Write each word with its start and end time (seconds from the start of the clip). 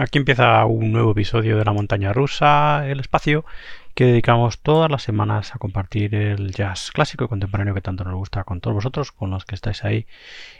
Aquí 0.00 0.18
empieza 0.18 0.64
un 0.64 0.92
nuevo 0.92 1.10
episodio 1.10 1.58
de 1.58 1.64
la 1.64 1.72
montaña 1.72 2.12
rusa, 2.12 2.86
el 2.88 3.00
espacio, 3.00 3.44
que 3.94 4.04
dedicamos 4.04 4.60
todas 4.60 4.88
las 4.92 5.02
semanas 5.02 5.56
a 5.56 5.58
compartir 5.58 6.14
el 6.14 6.52
jazz 6.52 6.92
clásico 6.92 7.24
y 7.24 7.28
contemporáneo 7.28 7.74
que 7.74 7.80
tanto 7.80 8.04
nos 8.04 8.14
gusta 8.14 8.44
con 8.44 8.60
todos 8.60 8.76
vosotros, 8.76 9.10
con 9.10 9.30
los 9.30 9.44
que 9.44 9.56
estáis 9.56 9.84
ahí 9.84 10.06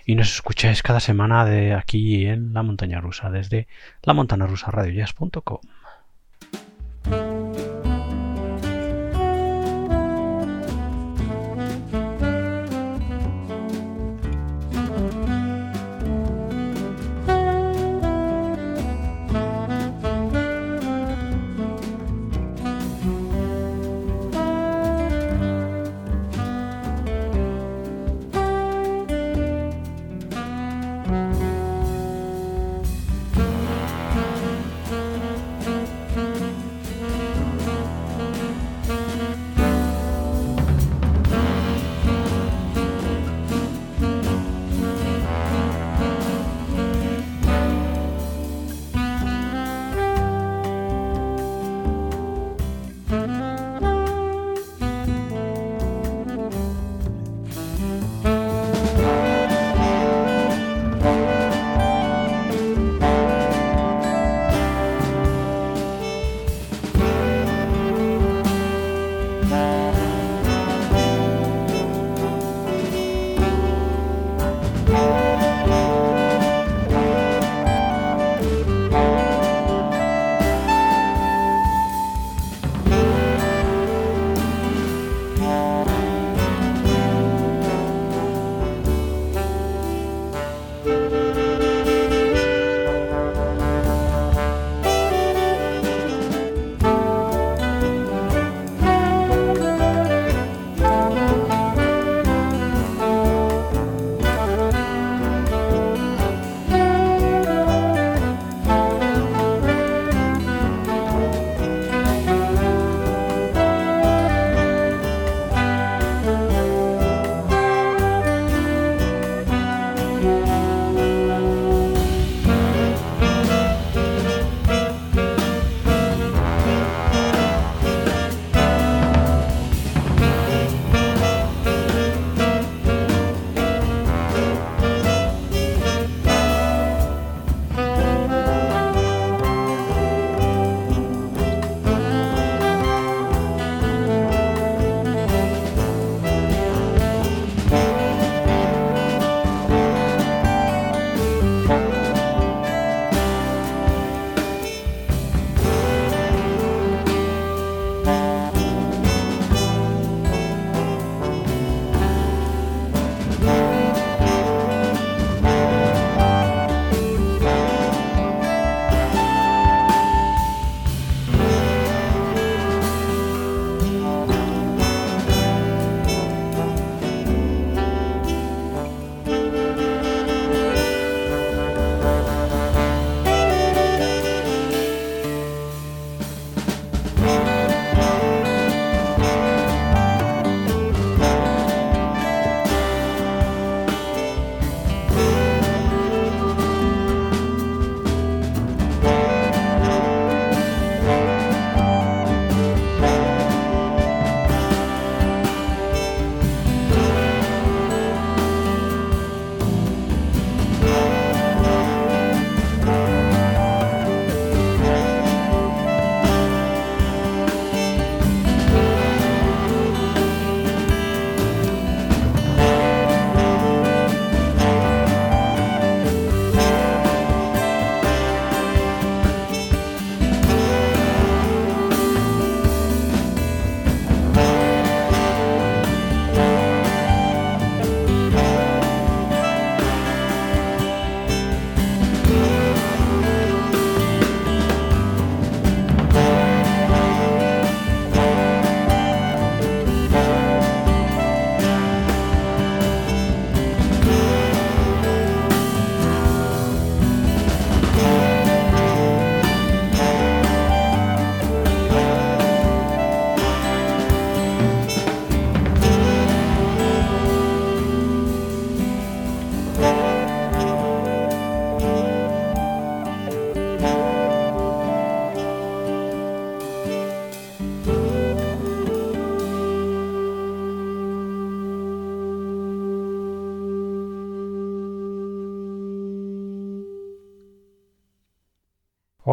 y 0.04 0.16
nos 0.16 0.34
escucháis 0.34 0.82
cada 0.82 0.98
semana 0.98 1.44
de 1.44 1.72
aquí 1.72 2.26
en 2.26 2.52
la 2.52 2.64
montaña 2.64 3.00
rusa, 3.00 3.30
desde 3.30 3.68
la 4.02 4.12
montana 4.12 4.48
rusa 4.48 4.72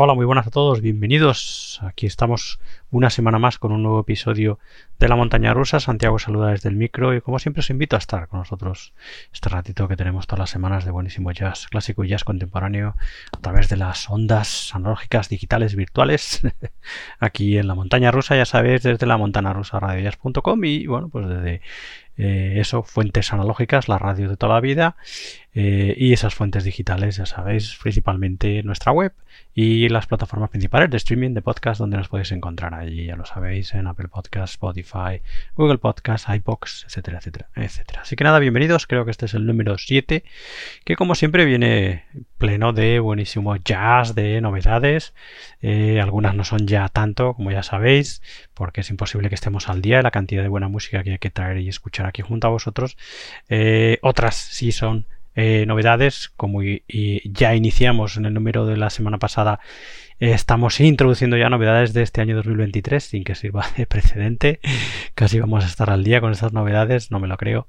Hola, 0.06 0.13
muy 0.13 0.28
buenas 0.28 0.46
a 0.46 0.52
todos, 0.52 0.81
bienvenidos. 0.81 1.80
Aquí 1.81 2.06
estamos 2.06 2.60
una 2.92 3.10
semana 3.10 3.40
más 3.40 3.57
con 3.57 3.72
un 3.72 3.81
nuevo 3.81 4.02
episodio 4.02 4.60
de 5.06 5.10
La 5.10 5.16
Montaña 5.16 5.54
Rusa. 5.54 5.80
Santiago 5.80 6.18
saluda 6.18 6.50
desde 6.50 6.68
el 6.68 6.75
micro 6.75 7.13
y 7.13 7.22
como 7.22 7.38
siempre 7.38 7.60
os 7.60 7.69
invito 7.69 7.96
a 7.96 8.00
estar 8.00 8.28
con 8.28 8.40
nosotros 8.40 8.96
este 9.31 9.50
ratito 9.50 9.88
que 9.88 9.96
tenemos 9.96 10.25
todas 10.25 10.40
las 10.40 10.50
semanas 10.50 10.84
de 10.84 10.90
buenísimo 10.90 11.31
jazz 11.31 11.68
clásico 11.68 12.04
y 12.04 12.07
jazz 12.07 12.24
contemporáneo 12.24 12.96
a 13.31 13.40
través 13.40 13.69
de 13.69 13.78
las 13.78 14.10
ondas 14.10 14.74
analógicas 14.74 15.30
digitales 15.30 15.75
virtuales 15.75 16.42
aquí 17.19 17.60
en 17.60 17.68
La 17.68 17.75
Montaña 17.75 18.10
Rusa, 18.10 18.36
ya 18.36 18.46
sabéis, 18.46 18.81
desde 18.81 19.06
la 19.06 19.18
montana 19.18 19.54
rusa 19.54 19.80
y 20.63 20.88
bueno, 20.88 21.10
pues 21.10 21.28
desde 21.28 21.62
eh, 22.18 22.60
eso, 22.62 22.84
fuentes 22.84 23.34
analógicas, 23.34 23.90
la 23.90 24.00
radio 24.00 24.30
de 24.30 24.38
toda 24.38 24.54
la 24.54 24.62
vida 24.62 24.96
eh, 25.54 25.94
y 25.98 26.13
esas 26.13 26.34
fuentes 26.34 26.63
digitales, 26.63 27.18
ya 27.18 27.25
sabéis, 27.25 27.78
principalmente 27.81 28.63
nuestra 28.63 28.94
web 28.94 29.13
y 29.54 29.90
las 29.90 30.08
plataformas 30.08 30.50
principales 30.50 30.90
de 30.90 30.98
streaming 30.98 31.34
de 31.34 31.42
podcast 31.42 31.80
donde 31.80 31.98
nos 31.98 32.08
podéis 32.08 32.31
encontrar 32.31 32.74
allí, 32.74 33.06
ya 33.06 33.18
lo 33.18 33.25
sabéis, 33.25 33.74
en 33.74 33.88
Apple 33.88 34.08
Podcast, 34.08 34.54
Spotify, 34.54 34.95
Google 35.56 35.78
Podcast, 35.78 36.30
iBox, 36.30 36.86
etcétera, 36.86 37.18
etcétera, 37.18 37.50
etcétera. 37.56 38.02
Así 38.02 38.16
que 38.16 38.24
nada, 38.24 38.40
bienvenidos, 38.40 38.88
creo 38.88 39.04
que 39.04 39.12
este 39.12 39.26
es 39.26 39.34
el 39.34 39.46
número 39.46 39.78
7, 39.78 40.24
que 40.84 40.96
como 40.96 41.16
siempre 41.16 41.44
viene 41.46 42.06
pleno 42.38 42.72
de 42.72 43.00
buenísimo 43.00 43.56
jazz, 43.58 44.16
de 44.16 44.40
novedades, 44.40 45.14
eh, 45.62 46.00
algunas 46.02 46.36
no 46.36 46.46
son 46.46 46.68
ya 46.68 46.88
tanto, 46.90 47.34
como 47.34 47.52
ya 47.52 47.64
sabéis, 47.64 48.22
porque 48.54 48.82
es 48.82 48.90
imposible 48.90 49.30
que 49.30 49.36
estemos 49.36 49.68
al 49.68 49.82
día 49.82 49.98
de 49.98 50.04
la 50.04 50.12
cantidad 50.12 50.44
de 50.44 50.50
buena 50.50 50.70
música 50.70 51.04
que 51.04 51.12
hay 51.12 51.20
que 51.20 51.30
traer 51.30 51.58
y 51.58 51.68
escuchar 51.68 52.06
aquí 52.06 52.22
junto 52.22 52.48
a 52.48 52.52
vosotros. 52.52 52.98
Eh, 53.50 54.00
otras 54.02 54.36
sí 54.36 54.72
son 54.72 55.06
eh, 55.36 55.66
novedades, 55.68 56.32
como 56.38 56.62
ya 56.64 57.56
iniciamos 57.56 58.16
en 58.16 58.26
el 58.26 58.34
número 58.34 58.66
de 58.66 58.78
la 58.78 58.90
semana 58.90 59.18
pasada, 59.18 59.60
estamos 60.20 60.80
introduciendo 60.80 61.38
ya 61.38 61.50
novedades 61.50 61.94
de 61.94 62.02
este 62.02 62.22
año 62.22 62.36
2023 62.36 63.04
sin 63.04 63.24
que 63.24 63.36
sirva 63.36 63.66
de 63.78 63.86
precedente. 63.86 64.60
Casi 65.14 65.40
vamos 65.40 65.64
a 65.64 65.68
estar 65.68 65.90
al 65.90 66.04
día 66.04 66.22
con 66.22 66.32
estas 66.32 66.54
novedades, 66.54 67.12
no 67.12 67.20
me 67.20 67.28
lo 67.28 67.38
creo. 67.38 67.66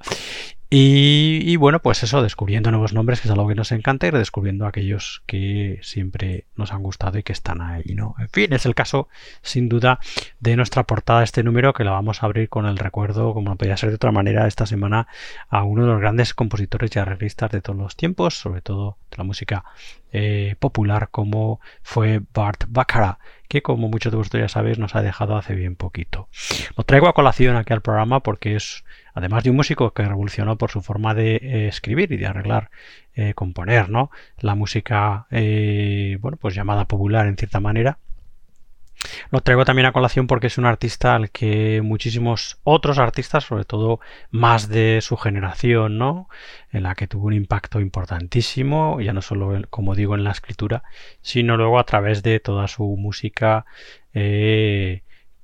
Y, 0.68 1.54
bueno, 1.56 1.80
pues 1.80 2.02
eso, 2.02 2.22
descubriendo 2.22 2.72
nuevos 2.72 2.92
nombres, 2.92 3.20
que 3.20 3.28
es 3.28 3.32
algo 3.32 3.46
que 3.46 3.54
nos 3.54 3.70
encanta, 3.70 4.08
y 4.08 4.10
redescubriendo 4.10 4.66
aquellos 4.66 5.22
que 5.26 5.78
siempre 5.82 6.46
nos 6.56 6.72
han 6.72 6.82
gustado 6.82 7.18
y 7.18 7.22
que 7.22 7.32
están 7.32 7.60
ahí, 7.60 7.94
¿no? 7.94 8.16
En 8.18 8.28
fin, 8.30 8.52
es 8.52 8.66
el 8.66 8.74
caso, 8.74 9.08
sin 9.42 9.68
duda, 9.68 10.00
de 10.40 10.56
nuestra 10.56 10.82
portada 10.82 11.22
este 11.22 11.44
número, 11.44 11.72
que 11.72 11.84
la 11.84 11.92
vamos 11.92 12.22
a 12.22 12.26
abrir 12.26 12.48
con 12.48 12.66
el 12.66 12.78
recuerdo, 12.78 13.32
como 13.32 13.50
no 13.50 13.56
podía 13.56 13.76
ser 13.76 13.90
de 13.90 13.94
otra 13.94 14.10
manera, 14.10 14.48
esta 14.48 14.66
semana 14.66 15.06
a 15.48 15.62
uno 15.62 15.82
de 15.82 15.92
los 15.92 16.00
grandes 16.00 16.34
compositores 16.34 16.94
y 16.96 16.98
arreglistas 16.98 17.52
de 17.52 17.60
todos 17.60 17.78
los 17.78 17.94
tiempos, 17.94 18.34
sobre 18.34 18.60
todo 18.60 18.98
de 19.10 19.18
la 19.18 19.24
música 19.24 19.64
eh, 20.12 20.56
popular, 20.58 21.10
como 21.10 21.60
fue 21.82 22.22
Bart 22.34 22.64
Baccarat 22.68 23.18
que 23.48 23.62
como 23.62 23.88
muchos 23.88 24.12
de 24.12 24.16
vosotros 24.16 24.40
ya 24.40 24.48
sabéis 24.48 24.78
nos 24.78 24.94
ha 24.94 25.02
dejado 25.02 25.36
hace 25.36 25.54
bien 25.54 25.76
poquito. 25.76 26.28
Lo 26.76 26.84
traigo 26.84 27.08
a 27.08 27.12
colación 27.12 27.56
aquí 27.56 27.72
al 27.72 27.80
programa 27.80 28.20
porque 28.20 28.56
es 28.56 28.84
además 29.16 29.44
de 29.44 29.50
un 29.50 29.56
músico 29.56 29.92
que 29.94 30.04
revolucionó 30.04 30.58
por 30.58 30.70
su 30.70 30.82
forma 30.82 31.14
de 31.14 31.36
eh, 31.36 31.68
escribir 31.68 32.12
y 32.12 32.18
de 32.18 32.26
arreglar, 32.26 32.70
eh, 33.14 33.32
componer, 33.32 33.88
¿no? 33.88 34.10
La 34.38 34.54
música, 34.54 35.26
eh, 35.30 36.18
bueno, 36.20 36.36
pues 36.36 36.54
llamada 36.54 36.84
popular 36.84 37.26
en 37.26 37.38
cierta 37.38 37.58
manera. 37.58 37.98
Lo 39.30 39.40
traigo 39.40 39.64
también 39.64 39.86
a 39.86 39.92
colación 39.92 40.26
porque 40.26 40.48
es 40.48 40.58
un 40.58 40.66
artista 40.66 41.14
al 41.14 41.30
que 41.30 41.80
muchísimos 41.82 42.58
otros 42.62 42.98
artistas, 42.98 43.44
sobre 43.44 43.64
todo 43.64 44.00
más 44.30 44.68
de 44.68 45.00
su 45.00 45.16
generación, 45.16 45.96
¿no? 45.96 46.28
En 46.70 46.82
la 46.82 46.94
que 46.94 47.06
tuvo 47.06 47.28
un 47.28 47.32
impacto 47.32 47.80
importantísimo, 47.80 49.00
ya 49.00 49.14
no 49.14 49.22
solo, 49.22 49.62
como 49.70 49.94
digo, 49.94 50.14
en 50.14 50.24
la 50.24 50.32
escritura, 50.32 50.82
sino 51.22 51.56
luego 51.56 51.78
a 51.78 51.84
través 51.84 52.22
de 52.22 52.38
toda 52.38 52.68
su 52.68 52.84
música 52.98 53.64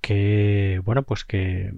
que, 0.02 0.80
bueno, 0.84 1.04
pues 1.04 1.24
que 1.24 1.72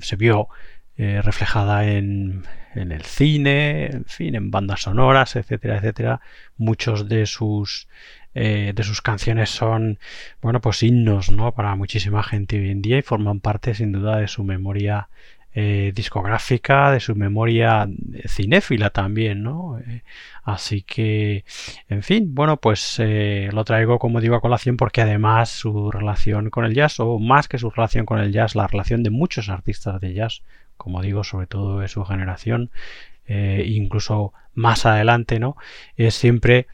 se 0.00 0.16
vio 0.16 0.48
eh, 0.96 1.20
reflejada 1.22 1.88
en, 1.88 2.44
en, 2.76 2.92
el 2.92 3.02
cine, 3.02 3.86
en 3.86 4.04
fin, 4.04 4.36
en 4.36 4.52
bandas 4.52 4.82
sonoras, 4.82 5.34
etcétera, 5.34 5.78
etcétera. 5.78 6.20
Muchos 6.56 7.08
de 7.08 7.26
sus 7.26 7.88
eh, 8.34 8.72
de 8.74 8.82
sus 8.84 9.02
canciones 9.02 9.50
son, 9.50 9.98
bueno, 10.40 10.60
pues 10.60 10.84
himnos, 10.84 11.30
¿no? 11.32 11.52
Para 11.52 11.74
muchísima 11.74 12.22
gente 12.22 12.60
hoy 12.60 12.70
en 12.70 12.80
día 12.82 12.98
y 12.98 13.02
forman 13.02 13.40
parte, 13.40 13.74
sin 13.74 13.90
duda, 13.90 14.18
de 14.18 14.28
su 14.28 14.44
memoria 14.44 15.08
eh, 15.52 15.92
discográfica, 15.94 16.92
de 16.92 17.00
su 17.00 17.16
memoria 17.16 17.88
cinéfila 18.28 18.90
también, 18.90 19.42
¿no? 19.42 19.78
así 20.44 20.82
que, 20.82 21.44
en 21.88 22.02
fin, 22.02 22.34
bueno, 22.34 22.56
pues 22.58 23.00
lo 23.52 23.64
traigo 23.64 23.98
como 23.98 24.20
digo 24.20 24.36
a 24.36 24.40
colación 24.40 24.76
porque 24.76 25.00
además 25.00 25.50
su 25.50 25.90
relación 25.90 26.50
con 26.50 26.64
el 26.64 26.74
jazz, 26.74 27.00
o 27.00 27.18
más 27.18 27.48
que 27.48 27.58
su 27.58 27.70
relación 27.70 28.04
con 28.04 28.18
el 28.18 28.32
jazz, 28.32 28.54
la 28.54 28.66
relación 28.66 29.02
de 29.02 29.10
muchos 29.10 29.48
artistas 29.48 30.00
de 30.00 30.14
jazz 30.14 30.42
como 30.76 31.02
digo, 31.02 31.24
sobre 31.24 31.46
todo 31.46 31.80
de 31.80 31.88
su 31.88 32.04
generación, 32.04 32.70
eh, 33.26 33.64
incluso 33.66 34.32
más 34.54 34.86
adelante, 34.86 35.38
¿no? 35.40 35.56
Es 35.96 36.14
siempre 36.14 36.66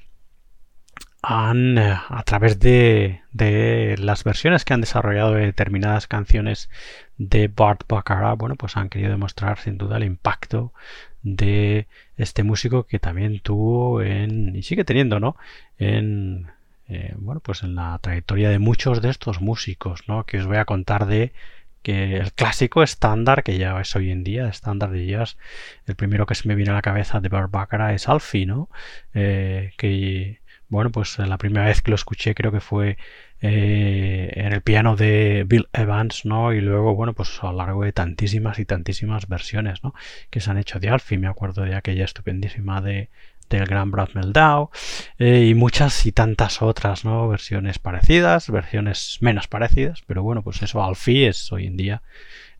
han, 1.22 1.78
eh, 1.78 1.96
a 2.08 2.22
través 2.24 2.58
de, 2.58 3.20
de, 3.32 3.96
las 3.98 4.24
versiones 4.24 4.64
que 4.64 4.74
han 4.74 4.80
desarrollado 4.80 5.34
de 5.34 5.46
determinadas 5.46 6.06
canciones 6.06 6.70
de 7.18 7.48
Bart 7.48 7.82
Baccarat, 7.88 8.38
bueno, 8.38 8.56
pues 8.56 8.76
han 8.76 8.88
querido 8.88 9.10
demostrar 9.10 9.58
sin 9.58 9.78
duda 9.78 9.98
el 9.98 10.04
impacto 10.04 10.72
de 11.22 11.86
este 12.16 12.42
músico 12.42 12.84
que 12.86 12.98
también 12.98 13.40
tuvo 13.40 14.02
en, 14.02 14.56
y 14.56 14.62
sigue 14.62 14.84
teniendo, 14.84 15.20
¿no? 15.20 15.36
En, 15.78 16.50
eh, 16.88 17.14
bueno, 17.18 17.40
pues 17.40 17.62
en 17.62 17.74
la 17.74 17.98
trayectoria 18.00 18.50
de 18.50 18.58
muchos 18.58 19.02
de 19.02 19.10
estos 19.10 19.40
músicos, 19.40 20.08
¿no? 20.08 20.24
Que 20.24 20.38
os 20.38 20.46
voy 20.46 20.56
a 20.56 20.64
contar 20.64 21.06
de 21.06 21.32
que 21.82 22.16
el 22.16 22.32
clásico 22.32 22.82
estándar 22.82 23.42
que 23.42 23.58
ya 23.58 23.80
es 23.80 23.94
hoy 23.96 24.10
en 24.10 24.24
día, 24.24 24.48
estándar 24.48 24.90
de 24.90 25.06
jazz, 25.06 25.36
el 25.86 25.96
primero 25.96 26.26
que 26.26 26.34
se 26.34 26.48
me 26.48 26.54
viene 26.54 26.70
a 26.72 26.74
la 26.74 26.82
cabeza 26.82 27.20
de 27.20 27.28
Barbara 27.28 27.94
es 27.94 28.08
Alfie, 28.08 28.46
¿no? 28.46 28.68
Eh, 29.14 29.72
que, 29.76 30.40
bueno, 30.68 30.90
pues 30.90 31.18
la 31.18 31.38
primera 31.38 31.66
vez 31.66 31.82
que 31.82 31.90
lo 31.90 31.94
escuché 31.96 32.34
creo 32.34 32.52
que 32.52 32.60
fue 32.60 32.98
eh, 33.40 34.30
en 34.34 34.52
el 34.52 34.62
piano 34.62 34.96
de 34.96 35.44
Bill 35.46 35.68
Evans, 35.72 36.24
¿no? 36.26 36.52
Y 36.52 36.60
luego, 36.60 36.94
bueno, 36.94 37.14
pues 37.14 37.38
a 37.42 37.46
lo 37.46 37.58
largo 37.58 37.84
de 37.84 37.92
tantísimas 37.92 38.58
y 38.58 38.66
tantísimas 38.66 39.28
versiones, 39.28 39.82
¿no? 39.82 39.94
Que 40.30 40.40
se 40.40 40.50
han 40.50 40.58
hecho 40.58 40.78
de 40.80 40.90
Alfie, 40.90 41.18
me 41.18 41.28
acuerdo 41.28 41.62
de 41.62 41.74
aquella 41.74 42.04
estupendísima 42.04 42.80
de 42.82 43.08
del 43.58 43.66
gran 43.66 43.90
Brad 43.90 44.10
Meldau 44.14 44.70
eh, 45.18 45.46
y 45.46 45.54
muchas 45.54 46.06
y 46.06 46.12
tantas 46.12 46.62
otras 46.62 47.04
¿no? 47.04 47.28
versiones 47.28 47.78
parecidas, 47.78 48.50
versiones 48.50 49.18
menos 49.20 49.48
parecidas, 49.48 50.02
pero 50.06 50.22
bueno, 50.22 50.42
pues 50.42 50.62
eso 50.62 50.82
Alfie 50.82 51.28
es 51.28 51.52
hoy 51.52 51.66
en 51.66 51.76
día 51.76 52.02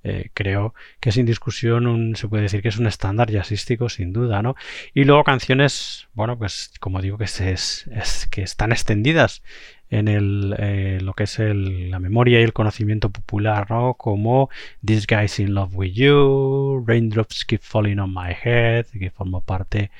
eh, 0.02 0.30
creo 0.32 0.74
que 0.98 1.12
sin 1.12 1.26
discusión 1.26 2.16
se 2.16 2.26
puede 2.26 2.44
decir 2.44 2.62
que 2.62 2.68
es 2.68 2.78
un 2.78 2.86
estándar 2.86 3.30
jazzístico 3.30 3.90
sin 3.90 4.14
duda, 4.14 4.40
¿no? 4.40 4.56
Y 4.94 5.04
luego 5.04 5.24
canciones, 5.24 6.08
bueno, 6.14 6.38
pues 6.38 6.72
como 6.80 7.02
digo 7.02 7.18
que, 7.18 7.24
es, 7.24 7.86
que 8.30 8.42
están 8.42 8.72
extendidas 8.72 9.42
en 9.90 10.08
el, 10.08 10.54
eh, 10.58 10.98
lo 11.02 11.12
que 11.12 11.24
es 11.24 11.38
la 11.38 11.98
memoria 11.98 12.40
y 12.40 12.44
el 12.44 12.54
conocimiento 12.54 13.10
popular, 13.10 13.70
¿no? 13.70 13.94
Como 13.94 14.48
This 14.84 15.06
Guy's 15.06 15.38
in 15.38 15.52
Love 15.52 15.74
with 15.74 15.92
You, 15.92 16.82
Raindrops 16.86 17.44
Keep 17.44 17.60
Falling 17.62 17.98
on 17.98 18.14
My 18.14 18.32
Head, 18.42 18.86
que 18.86 19.10
forma 19.10 19.40
parte 19.40 19.90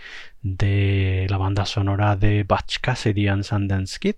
de 0.42 1.26
la 1.28 1.37
banda 1.37 1.66
sonora 1.66 2.16
de 2.16 2.44
Batch 2.44 2.78
Cassidy 2.80 3.28
and 3.28 3.42
Sundance 3.42 3.99
Kid, 3.99 4.16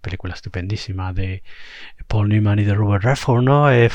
película 0.00 0.34
estupendísima 0.34 1.12
de 1.12 1.42
Paul 2.06 2.28
Newman 2.28 2.60
y 2.60 2.64
de 2.64 2.74
Robert 2.74 3.02
Redford, 3.02 3.42
¿no? 3.42 3.72
Eh, 3.72 3.90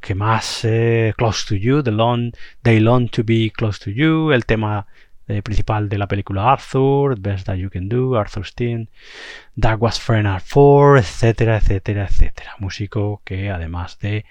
que 0.00 0.14
más 0.14 0.64
eh, 0.64 1.12
Close 1.16 1.46
to 1.48 1.54
You, 1.56 1.82
The 1.82 1.90
Long, 1.90 2.32
They 2.62 2.78
Long 2.78 3.08
to 3.10 3.24
Be 3.24 3.50
Close 3.54 3.84
to 3.84 3.90
You, 3.90 4.30
el 4.32 4.46
tema 4.46 4.86
eh, 5.26 5.42
principal 5.42 5.88
de 5.88 5.98
la 5.98 6.06
película 6.06 6.52
Arthur, 6.52 7.18
Best 7.18 7.46
That 7.46 7.56
You 7.56 7.68
Can 7.70 7.88
Do, 7.88 8.16
Arthur 8.16 8.46
Steen, 8.46 8.88
That 9.60 9.78
Was 9.80 9.98
Friend 9.98 10.26
Art 10.26 10.44
4, 10.48 10.98
etcétera, 10.98 11.56
etcétera, 11.56 12.04
etcétera. 12.04 12.54
Músico 12.60 13.22
que 13.24 13.50
además 13.50 13.98
de 13.98 14.24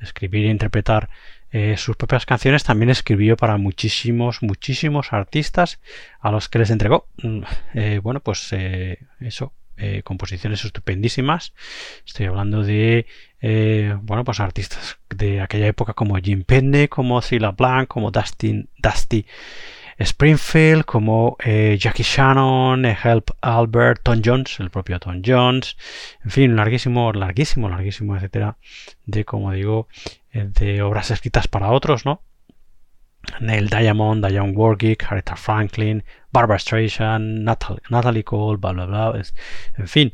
escribir 0.00 0.46
e 0.46 0.50
interpretar 0.50 1.08
eh, 1.52 1.76
sus 1.76 1.96
propias 1.96 2.26
canciones 2.26 2.62
también 2.62 2.90
escribió 2.90 3.36
para 3.36 3.56
muchísimos, 3.56 4.40
muchísimos 4.40 5.12
artistas 5.12 5.80
a 6.20 6.30
los 6.30 6.48
que 6.48 6.60
les 6.60 6.70
entregó, 6.70 7.08
mm, 7.22 7.40
eh, 7.74 8.00
bueno, 8.02 8.20
pues 8.20 8.52
eh, 8.52 8.98
eso, 9.20 9.52
composiciones 10.04 10.62
estupendísimas. 10.62 11.54
Estoy 12.06 12.26
hablando 12.26 12.62
de, 12.62 13.06
bueno, 14.02 14.24
pues 14.24 14.38
artistas 14.38 14.98
de 15.08 15.40
aquella 15.40 15.68
época 15.68 15.94
como 15.94 16.18
Jim 16.18 16.44
Penne, 16.44 16.90
como 16.90 17.22
Cilla 17.22 17.52
Blanc, 17.52 17.88
como 17.88 18.10
Dustin, 18.10 18.68
Dusty 18.76 19.24
Springfield, 19.98 20.84
como 20.84 21.38
Jackie 21.42 22.02
Shannon, 22.02 22.84
Help 22.84 23.30
Albert, 23.40 24.02
Tom 24.02 24.20
Jones, 24.22 24.60
el 24.60 24.68
propio 24.68 25.00
Tom 25.00 25.22
Jones, 25.24 25.78
en 26.24 26.30
fin, 26.30 26.56
larguísimo, 26.56 27.14
larguísimo, 27.14 27.70
larguísimo, 27.70 28.16
etcétera, 28.16 28.58
de 29.06 29.24
como 29.24 29.50
digo, 29.52 29.88
de 30.32 30.82
obras 30.82 31.10
escritas 31.10 31.48
para 31.48 31.72
otros, 31.72 32.04
¿no? 32.06 32.22
Neil 33.40 33.68
Diamond, 33.68 34.26
Diane 34.26 34.52
Warwick, 34.52 35.04
Aretha 35.10 35.36
Franklin, 35.36 36.04
Barbara 36.32 36.58
Streisand, 36.58 37.44
Natalie, 37.90 38.24
Cole, 38.24 38.58
bla 38.58 38.72
bla 38.72 38.86
bla, 38.86 39.22
en 39.76 39.88
fin. 39.88 40.10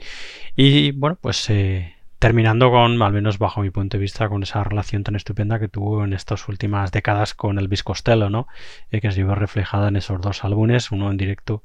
Y 0.55 0.93
bueno, 0.93 1.19
pues 1.21 1.49
eh, 1.51 1.95
terminando 2.19 2.71
con, 2.71 3.01
al 3.01 3.13
menos 3.13 3.39
bajo 3.39 3.63
mi 3.63 3.71
punto 3.71 3.97
de 3.97 4.01
vista, 4.01 4.29
con 4.29 4.43
esa 4.43 4.65
relación 4.65 5.05
tan 5.05 5.17
estupenda 5.17 5.59
que 5.59 5.69
tuvo 5.69 6.05
en 6.05 6.13
estas 6.13 6.49
últimas 6.49 6.93
décadas 6.93 7.35
con 7.35 7.59
Elvis 7.59 7.83
Costello, 7.83 8.31
¿no? 8.31 8.49
Eh, 8.91 9.01
que 9.01 9.13
se 9.13 9.23
vio 9.23 9.35
reflejada 9.35 9.89
en 9.89 9.97
esos 9.97 10.21
dos 10.21 10.45
álbumes, 10.45 10.91
uno 10.91 11.11
en 11.11 11.17
directo 11.17 11.63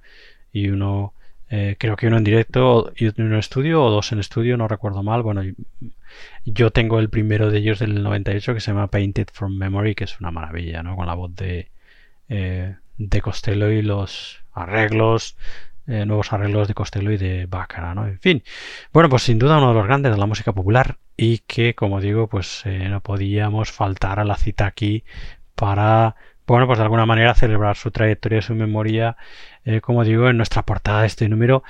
y 0.52 0.70
uno 0.70 1.14
eh, 1.54 1.76
creo 1.78 1.98
que 1.98 2.08
uno 2.08 2.16
en 2.16 2.24
directo 2.24 2.94
y 2.96 3.08
uno 3.08 3.34
en 3.34 3.34
estudio 3.34 3.84
o 3.84 3.92
dos 3.92 4.14
en 4.14 4.20
estudio, 4.20 4.56
no 4.56 4.70
recuerdo 4.70 5.04
mal. 5.04 5.22
Bueno, 5.22 5.42
yo 6.46 6.72
tengo 6.72 6.98
el 7.00 7.10
primero 7.10 7.52
de 7.52 7.60
ellos 7.60 7.80
del 7.80 8.02
98 8.02 8.54
que 8.54 8.62
se 8.62 8.72
llama 8.72 8.88
Painted 8.88 9.28
from 9.34 9.58
Memory, 9.58 9.94
que 9.94 10.06
es 10.06 10.18
una 10.22 10.32
maravilla, 10.32 10.82
¿no? 10.82 10.96
Con 10.96 11.08
la 11.08 11.14
voz 11.14 11.36
de, 11.36 11.70
eh, 12.30 12.78
de 12.98 13.22
Costello 13.22 13.70
y 13.70 13.82
los 13.82 14.42
arreglos, 14.54 15.36
eh, 15.88 16.06
nuevos 16.06 16.32
arreglos 16.32 16.70
de 16.70 16.74
Costello 16.74 17.12
y 17.12 17.18
de 17.18 17.48
Baccara, 17.48 17.94
¿no? 17.96 18.08
En 18.08 18.20
fin, 18.20 18.44
bueno, 18.94 19.10
pues 19.10 19.24
sin 19.24 19.38
duda 19.38 19.58
uno 19.58 19.70
de 19.70 19.74
los 19.74 19.88
grandes 19.88 20.14
de 20.14 20.18
la 20.20 20.28
música 20.28 20.54
popular 20.54 21.00
y 21.18 21.40
que, 21.40 21.76
como 21.76 22.00
digo, 22.00 22.28
pues 22.30 22.64
no 22.66 23.02
podíamos 23.02 23.72
faltar 23.72 24.22
a 24.22 24.24
la 24.24 24.38
cita 24.38 24.68
aquí 24.68 25.04
para 25.56 26.16
bueno, 26.52 26.68
pues 26.68 26.80
de 26.80 26.84
alguna 26.84 27.06
manera 27.06 27.34
celebrar 27.34 27.78
su 27.78 27.92
trayectoria 27.92 28.40
y 28.40 28.42
su 28.42 28.54
memoria, 28.54 29.16
eh, 29.64 29.80
como 29.80 30.04
digo, 30.04 30.30
en 30.30 30.36
nuestra 30.36 30.64
portada 30.64 31.02
de 31.02 31.08
este 31.08 31.30
número 31.30 31.64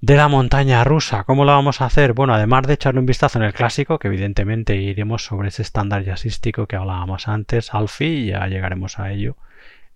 de 0.00 0.16
la 0.16 0.28
montaña 0.28 0.84
rusa. 0.84 1.24
¿Cómo 1.24 1.44
lo 1.44 1.50
vamos 1.50 1.80
a 1.80 1.86
hacer? 1.86 2.12
Bueno, 2.12 2.32
además 2.32 2.66
de 2.68 2.74
echarle 2.74 3.00
un 3.00 3.06
vistazo 3.06 3.38
en 3.38 3.44
el 3.44 3.52
clásico, 3.52 3.98
que 3.98 4.06
evidentemente 4.06 4.76
iremos 4.76 5.24
sobre 5.24 5.48
ese 5.48 5.62
estándar 5.62 6.04
jazzístico 6.04 6.68
que 6.68 6.76
hablábamos 6.76 7.26
antes, 7.26 7.74
Alfie, 7.74 8.26
ya 8.26 8.46
llegaremos 8.46 9.00
a 9.00 9.10
ello. 9.10 9.36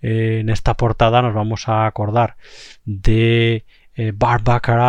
Eh, 0.03 0.39
en 0.41 0.49
esta 0.51 0.75
portada 0.75 1.23
nos 1.23 1.33
vamos 1.35 1.69
a 1.69 1.87
acordar 1.87 2.37
de 2.85 3.65
eh, 3.95 4.13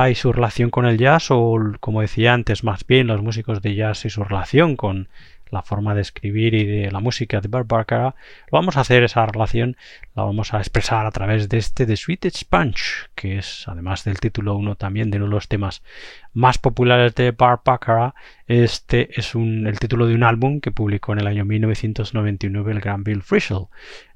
y 0.10 0.16
su 0.16 0.34
relación 0.34 0.72
con 0.72 0.88
el 0.88 0.98
jazz, 0.98 1.30
o 1.30 1.60
como 1.80 2.02
decía 2.02 2.34
antes, 2.34 2.64
más 2.64 2.88
bien 2.88 3.06
los 3.06 3.22
músicos 3.22 3.62
de 3.62 3.76
jazz 3.76 4.04
y 4.06 4.10
su 4.10 4.24
relación 4.24 4.76
con 4.76 5.10
la 5.52 5.62
forma 5.62 5.96
de 5.96 6.02
escribir 6.02 6.54
y 6.54 6.66
de 6.66 6.92
la 6.92 7.00
música 7.00 7.42
de 7.42 7.50
lo 7.50 8.14
vamos 8.52 8.78
a 8.78 8.82
hacer 8.82 9.04
esa 9.04 9.26
relación, 9.26 9.78
la 10.16 10.24
vamos 10.24 10.54
a 10.54 10.60
expresar 10.60 11.06
a 11.06 11.12
través 11.12 11.50
de 11.50 11.58
este 11.58 11.86
The 11.86 11.98
Sweetest 11.98 12.44
Punch, 12.50 13.10
que 13.16 13.38
es 13.38 13.68
además 13.68 14.04
del 14.04 14.20
título 14.20 14.56
uno 14.56 14.76
también 14.76 15.12
de 15.12 15.18
uno 15.18 15.28
de 15.28 15.32
los 15.32 15.48
temas 15.48 15.82
más 16.34 16.58
populares 16.58 17.16
de 17.16 17.32
Barbara. 17.32 18.14
Este 18.48 19.10
es 19.20 19.36
un, 19.36 19.68
el 19.68 19.80
título 19.80 20.08
de 20.08 20.16
un 20.16 20.24
álbum 20.24 20.60
que 20.62 20.72
publicó 20.72 21.14
en 21.14 21.20
el 21.20 21.28
año 21.28 21.46
1999 21.46 22.72
el 22.72 22.80
gran 22.80 23.04
Bill 23.04 23.24
Frisell. 23.24 23.68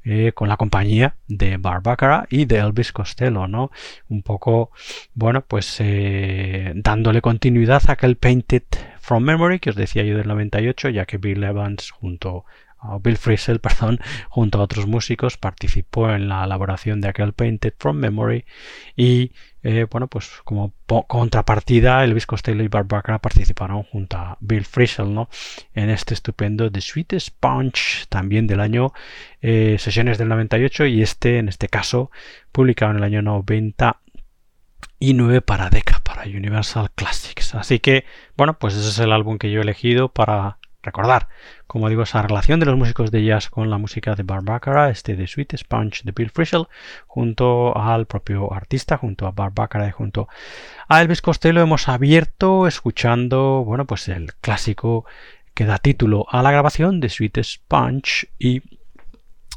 Eh, 0.04 0.32
con 0.34 0.50
la 0.50 0.58
compañía 0.58 1.16
de 1.28 1.58
Barbara 1.58 2.26
y 2.32 2.46
de 2.46 2.58
Elvis 2.58 2.92
Costello, 2.92 3.48
¿no? 3.48 3.70
Un 4.10 4.24
poco, 4.24 4.72
bueno, 5.14 5.44
pues 5.48 5.76
eh, 5.78 6.74
dándole 6.74 7.22
continuidad 7.22 7.84
a 7.88 7.92
aquel 7.92 8.16
Painted 8.16 8.64
from 9.02 9.24
Memory 9.24 9.60
que 9.60 9.72
os 9.72 9.76
decía 9.76 10.04
yo 10.04 10.18
del 10.18 10.28
98, 10.28 10.90
ya 10.90 11.06
que 11.06 11.18
Bill 11.18 11.44
Evans 11.44 11.92
junto 11.92 12.46
Bill 13.02 13.18
Frisell, 13.18 13.60
perdón, 13.62 14.00
junto 14.30 14.60
a 14.60 14.64
otros 14.64 14.88
músicos, 14.88 15.38
participó 15.38 16.10
en 16.12 16.28
la 16.28 16.44
elaboración 16.44 17.02
de 17.02 17.10
aquel 17.10 17.34
Painted 17.34 17.74
from 17.78 17.98
Memory 17.98 18.46
y 18.96 19.32
eh, 19.64 19.86
bueno, 19.90 20.08
pues 20.08 20.42
como 20.44 20.74
contrapartida, 21.08 22.04
Elvis 22.04 22.26
Costello 22.26 22.64
y 22.64 22.68
Barbara 22.68 23.20
participaron 23.20 23.84
junto 23.84 24.18
a 24.18 24.38
Bill 24.40 24.66
Frisell, 24.66 25.14
¿no? 25.14 25.30
En 25.76 25.92
este 25.92 26.16
estupendo 26.16 26.72
The 26.72 26.82
Sweetest 26.82 27.36
Punch, 27.40 28.08
también 28.10 28.48
del 28.48 28.60
año 28.60 28.92
eh, 29.42 29.78
sesiones 29.80 30.18
del 30.18 30.30
98 30.30 30.88
y 30.88 31.04
este, 31.04 31.38
en 31.38 31.48
este 31.48 31.68
caso, 31.68 32.10
publicado 32.52 32.92
en 32.92 32.98
el 32.98 33.04
año 33.04 33.22
99 35.00 35.42
para 35.42 35.70
Decca, 35.70 36.00
para 36.04 36.24
Universal 36.24 36.92
Classics. 36.92 37.56
Así 37.56 37.80
que, 37.80 38.06
bueno, 38.38 38.58
pues 38.58 38.76
ese 38.76 38.90
es 38.90 39.00
el 39.00 39.12
álbum 39.12 39.38
que 39.38 39.52
yo 39.52 39.60
he 39.60 39.64
elegido 39.64 40.10
para 40.10 40.58
recordar, 40.84 41.28
como 41.68 41.90
digo, 41.90 42.04
esa 42.04 42.22
relación 42.22 42.60
de 42.60 42.66
los 42.66 42.78
músicos 42.78 43.12
de 43.12 43.24
jazz 43.24 43.50
con 43.50 43.70
la 43.70 43.78
música 43.78 44.16
de 44.16 44.24
Barbara, 44.24 44.90
este 44.90 45.16
de 45.16 45.28
Sweet 45.28 45.58
Sponge 45.58 46.02
de 46.04 46.12
Bill 46.12 46.32
Frisell, 46.32 46.68
junto 47.08 47.78
al 47.78 48.08
propio 48.08 48.54
artista, 48.54 48.98
junto 48.98 49.28
a 49.28 49.32
Barbara 49.32 49.88
y 49.88 49.92
junto 49.92 50.28
a 50.88 51.02
Elvis 51.02 51.22
Costello, 51.22 51.62
hemos 51.62 51.88
abierto 51.88 52.68
escuchando, 52.68 53.64
bueno, 53.64 53.86
pues 53.86 54.08
el 54.08 54.34
clásico 54.36 55.06
que 55.54 55.66
da 55.66 55.78
título 55.78 56.26
a 56.30 56.42
la 56.42 56.52
grabación 56.52 57.00
de 57.00 57.10
Sweet 57.10 57.44
Sponge 57.44 58.30
y 58.40 58.62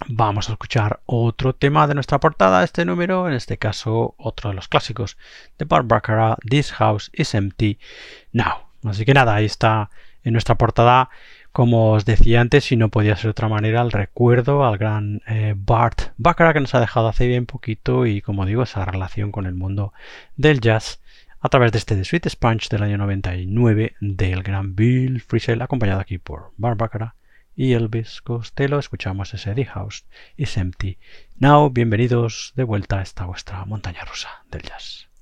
vamos 0.09 0.49
a 0.49 0.53
escuchar 0.53 1.01
otro 1.07 1.55
tema 1.55 1.87
de 1.87 1.95
nuestra 1.95 2.21
portada, 2.21 2.65
este 2.65 2.85
número, 2.85 3.29
en 3.29 3.35
este 3.35 3.59
caso 3.59 4.15
otro 4.19 4.51
de 4.51 4.57
los 4.57 4.69
clásicos 4.69 5.17
de 5.59 5.65
Barbara, 5.65 6.37
This 6.49 6.73
House 6.73 7.11
is 7.13 7.35
Empty 7.35 7.79
Now. 8.33 8.67
Así 8.85 9.05
que 9.05 9.15
nada, 9.15 9.35
ahí 9.35 9.47
está 9.47 9.91
en 10.23 10.33
nuestra 10.33 10.57
portada, 10.57 11.11
como 11.53 11.93
os 11.93 12.05
decía 12.05 12.41
antes, 12.41 12.65
si 12.65 12.77
no 12.77 12.89
podía 12.89 13.17
ser 13.17 13.25
de 13.25 13.31
otra 13.31 13.49
manera, 13.49 13.81
el 13.83 13.93
recuerdo 13.93 14.65
al 14.65 14.79
gran 14.79 15.23
eh, 15.27 15.55
Bart 15.57 16.13
Baccarat 16.17 16.55
que 16.55 16.61
nos 16.61 16.75
ha 16.75 16.81
dejado 16.81 17.09
hace 17.09 17.27
bien 17.27 17.47
poquito 17.47 18.07
y 18.07 18.21
como 18.21 18.47
digo, 18.47 18.63
esa 18.63 18.85
relación 18.85 19.33
con 19.33 19.47
el 19.47 19.55
mundo 19.55 19.93
del 20.37 20.61
jazz 20.61 21.01
a 21.41 21.49
través 21.49 21.73
de 21.73 21.79
este 21.79 21.95
The 21.95 22.05
Sweet 22.05 22.29
Sponge 22.29 22.69
del 22.71 22.83
año 22.83 22.99
99 22.99 23.95
del 24.01 24.43
gran 24.43 24.75
Bill 24.75 25.21
Frisell, 25.21 25.63
acompañado 25.63 26.01
aquí 26.01 26.19
por 26.19 26.53
Bart 26.57 26.79
Baccarat 26.79 27.15
y 27.57 27.73
Elvis 27.73 28.23
Costello. 28.23 28.79
Escuchamos 28.79 29.35
ese 29.35 29.55
The 29.55 29.65
House 29.67 30.07
is 30.37 30.57
Empty. 30.57 30.99
Now, 31.37 31.71
bienvenidos 31.71 32.53
de 32.57 32.65
vuelta 32.65 32.99
a 32.99 33.03
esta 33.03 33.27
vuestra 33.27 33.65
montaña 33.65 34.05
rusa 34.05 34.45
del 34.51 34.63
jazz. 34.63 35.14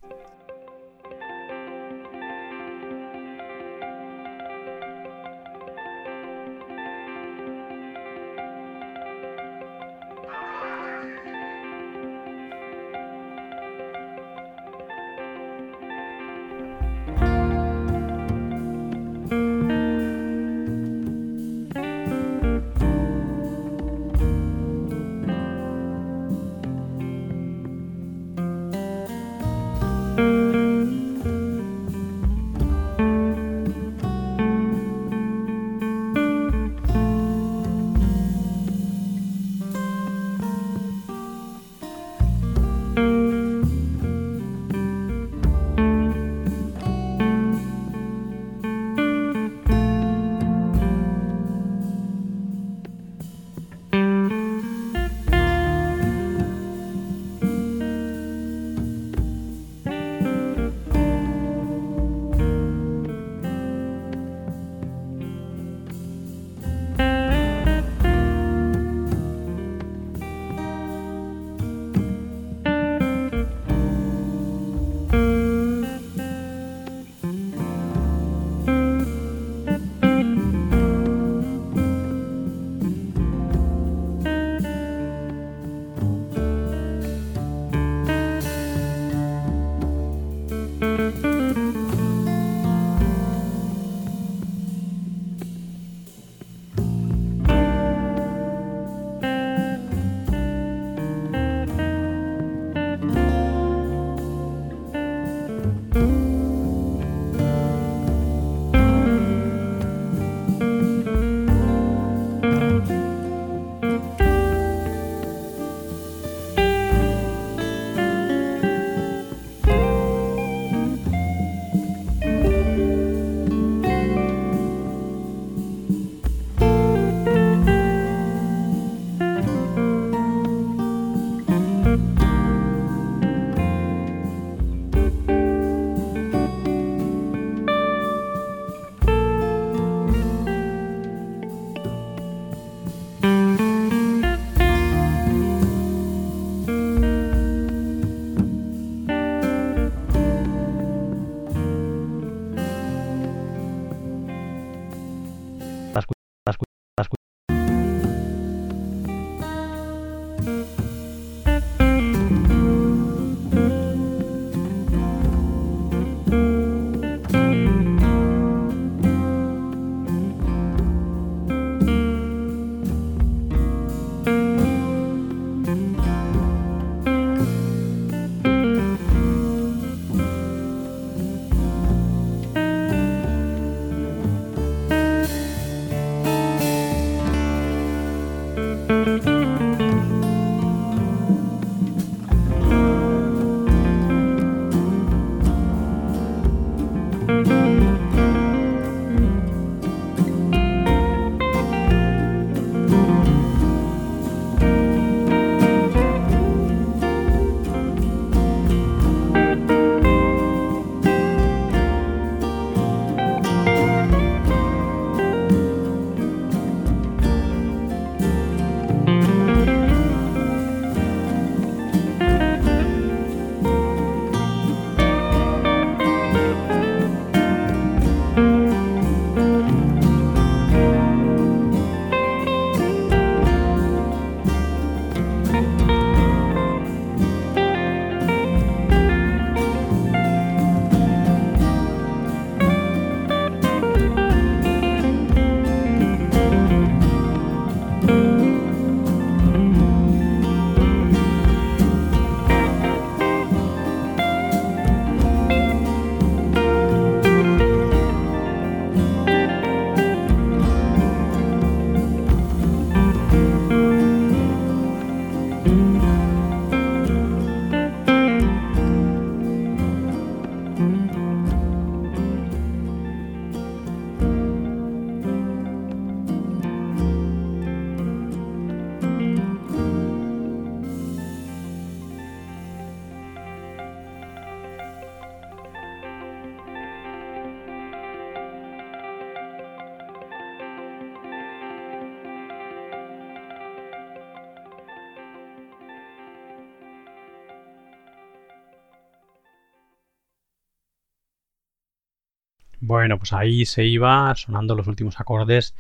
Bueno, 303.03 303.19
pues 303.19 303.33
ahí 303.33 303.67
se 303.67 303.85
iba 303.85 304.33
sonando 304.37 304.77
los 304.77 304.87
últimos 304.87 305.19
acordes 305.19 305.75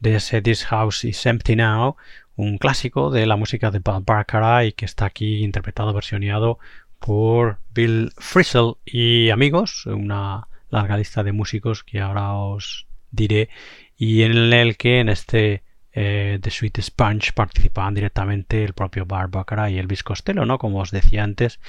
de 0.00 0.16
ese 0.16 0.42
This 0.42 0.64
House 0.64 1.04
is 1.04 1.24
Empty 1.24 1.54
Now, 1.54 1.94
un 2.34 2.58
clásico 2.58 3.12
de 3.12 3.24
la 3.24 3.36
música 3.36 3.70
de 3.70 3.78
Bob 3.78 4.04
Baccarat 4.04 4.66
y 4.66 4.72
que 4.72 4.84
está 4.84 5.04
aquí 5.04 5.44
interpretado, 5.44 5.92
versioneado 5.92 6.58
por 6.98 7.60
Bill 7.72 8.10
Frisell 8.18 8.78
y 8.84 9.30
amigos, 9.30 9.86
una 9.86 10.48
larga 10.68 10.96
lista 10.96 11.22
de 11.22 11.30
músicos 11.30 11.84
que 11.84 12.00
ahora 12.00 12.32
os 12.34 12.88
diré 13.12 13.48
y 13.96 14.22
en 14.22 14.52
el 14.52 14.76
que 14.76 14.98
en 14.98 15.08
este 15.08 15.62
eh, 15.92 16.40
The 16.42 16.50
Sweet 16.50 16.80
Sponge 16.82 17.32
participaban 17.32 17.94
directamente 17.94 18.64
el 18.64 18.72
propio 18.72 19.06
Bar 19.06 19.28
Baccarat 19.28 19.70
y 19.70 19.78
Elvis 19.78 20.02
Costello, 20.02 20.44
¿no? 20.44 20.58
Como 20.58 20.80
os 20.80 20.90
decía 20.90 21.22
antes, 21.22 21.60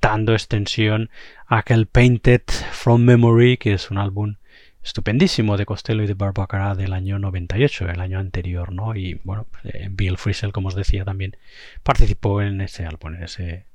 dando 0.00 0.32
extensión 0.32 1.10
a 1.46 1.58
aquel 1.58 1.86
Painted 1.86 2.42
from 2.72 3.02
Memory, 3.02 3.56
que 3.56 3.72
es 3.72 3.90
un 3.90 3.98
álbum 3.98 4.36
estupendísimo 4.82 5.56
de 5.56 5.66
Costello 5.66 6.04
y 6.04 6.06
de 6.06 6.14
Barbara 6.14 6.74
del 6.76 6.92
año 6.92 7.18
98, 7.18 7.88
el 7.88 8.00
año 8.00 8.20
anterior, 8.20 8.72
¿no? 8.72 8.94
Y 8.94 9.20
bueno, 9.24 9.46
eh, 9.64 9.88
Bill 9.90 10.16
Frisell, 10.16 10.52
como 10.52 10.68
os 10.68 10.76
decía, 10.76 11.04
también 11.04 11.36
participó 11.82 12.40
en 12.40 12.60
ese 12.60 12.86
álbum, 12.86 13.14
en 13.14 13.24
ese 13.24 13.66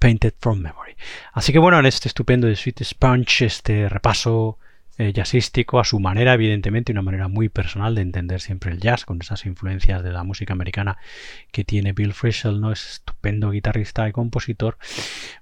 Painted 0.00 0.34
from 0.40 0.58
Memory. 0.58 0.96
Así 1.32 1.52
que 1.52 1.60
bueno, 1.60 1.78
en 1.78 1.86
este 1.86 2.08
estupendo 2.08 2.48
de 2.48 2.56
Sweet 2.56 2.82
Sponge, 2.82 3.46
este 3.46 3.88
repaso 3.88 4.58
eh, 4.98 5.12
jazzístico 5.12 5.78
a 5.78 5.84
su 5.84 6.00
manera, 6.00 6.34
evidentemente, 6.34 6.92
una 6.92 7.02
manera 7.02 7.28
muy 7.28 7.48
personal 7.48 7.94
de 7.94 8.02
entender 8.02 8.40
siempre 8.40 8.72
el 8.72 8.80
jazz, 8.80 9.04
con 9.04 9.20
esas 9.20 9.44
influencias 9.46 10.02
de 10.02 10.12
la 10.12 10.24
música 10.24 10.52
americana 10.52 10.98
que 11.52 11.64
tiene 11.64 11.92
Bill 11.92 12.14
Frisell, 12.14 12.60
¿no? 12.60 12.72
Es 12.72 12.86
estupendo 12.92 13.50
guitarrista 13.50 14.08
y 14.08 14.12
compositor. 14.12 14.78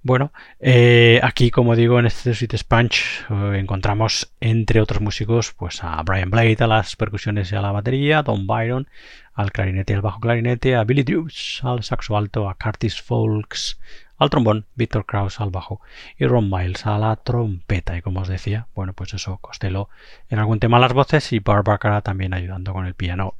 Bueno, 0.02 0.32
eh, 0.60 1.20
aquí, 1.22 1.50
como 1.50 1.76
digo, 1.76 1.98
en 1.98 2.06
este 2.06 2.34
Sweet 2.34 2.56
Sponge 2.56 3.24
eh, 3.30 3.58
encontramos, 3.58 4.32
entre 4.40 4.80
otros 4.80 5.00
músicos, 5.00 5.52
pues 5.52 5.84
a 5.84 6.02
Brian 6.02 6.30
Blade 6.30 6.56
a 6.60 6.66
las 6.66 6.96
percusiones 6.96 7.52
y 7.52 7.56
a 7.56 7.62
la 7.62 7.72
batería, 7.72 8.22
Don 8.22 8.46
Byron 8.46 8.88
al 9.34 9.50
clarinete 9.50 9.92
y 9.92 9.96
al 9.96 10.02
bajo 10.02 10.20
clarinete, 10.20 10.76
a 10.76 10.84
Billy 10.84 11.02
Drews 11.02 11.60
al 11.64 11.82
saxo 11.82 12.16
alto, 12.16 12.48
a 12.48 12.54
Curtis 12.54 13.00
Folks 13.00 13.78
al 14.24 14.30
trombón, 14.30 14.66
Victor 14.74 15.06
Krauss 15.06 15.40
al 15.40 15.50
bajo 15.50 15.80
y 16.18 16.26
Ron 16.26 16.50
Miles 16.50 16.86
a 16.86 16.98
la 16.98 17.16
trompeta. 17.16 17.96
Y 17.96 18.02
como 18.02 18.20
os 18.20 18.28
decía, 18.28 18.66
bueno, 18.74 18.92
pues 18.92 19.14
eso, 19.14 19.38
Costello 19.38 19.88
en 20.28 20.38
algún 20.38 20.58
tema 20.58 20.78
las 20.78 20.92
voces 20.92 21.32
y 21.32 21.38
Barbara 21.38 22.00
también 22.02 22.34
ayudando 22.34 22.72
con 22.72 22.86
el 22.86 22.94
piano 22.94 23.34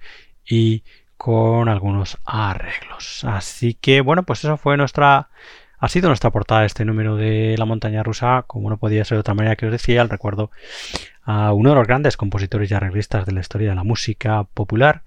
y 0.46 0.82
con 1.16 1.68
algunos 1.68 2.18
arreglos. 2.24 3.24
Así 3.24 3.74
que 3.74 4.00
bueno, 4.00 4.22
pues 4.22 4.44
eso 4.44 4.56
fue 4.56 4.76
nuestra 4.76 5.28
ha 5.84 5.88
sido 5.88 6.08
nuestra 6.08 6.30
portada 6.30 6.64
este 6.64 6.86
número 6.86 7.16
de 7.16 7.56
La 7.58 7.66
montaña 7.66 8.02
rusa, 8.02 8.44
como 8.46 8.70
no 8.70 8.78
podía 8.78 9.04
ser 9.04 9.16
de 9.16 9.20
otra 9.20 9.34
manera 9.34 9.54
que 9.56 9.66
os 9.66 9.72
decía, 9.72 10.00
el 10.00 10.08
recuerdo 10.08 10.50
a 11.24 11.52
uno 11.52 11.70
de 11.70 11.76
los 11.76 11.86
grandes 11.86 12.16
compositores 12.16 12.70
y 12.70 12.74
arreglistas 12.74 13.26
de 13.26 13.32
la 13.32 13.40
historia 13.40 13.68
de 13.68 13.74
la 13.74 13.84
música 13.84 14.44
popular, 14.44 15.02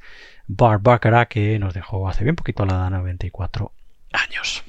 Barbara, 0.45 1.25
que 1.25 1.57
nos 1.57 1.73
dejó 1.73 2.07
hace 2.07 2.23
bien 2.23 2.35
poquito 2.35 2.61
a 2.61 2.67
la 2.67 2.73
edad 2.73 2.83
de 2.85 2.91
94 2.91 3.71
años. 4.13 4.63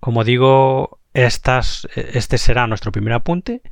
Como 0.00 0.24
digo, 0.24 1.00
este 1.12 2.38
será 2.38 2.66
nuestro 2.66 2.92
primer 2.92 3.12
apunte 3.12 3.62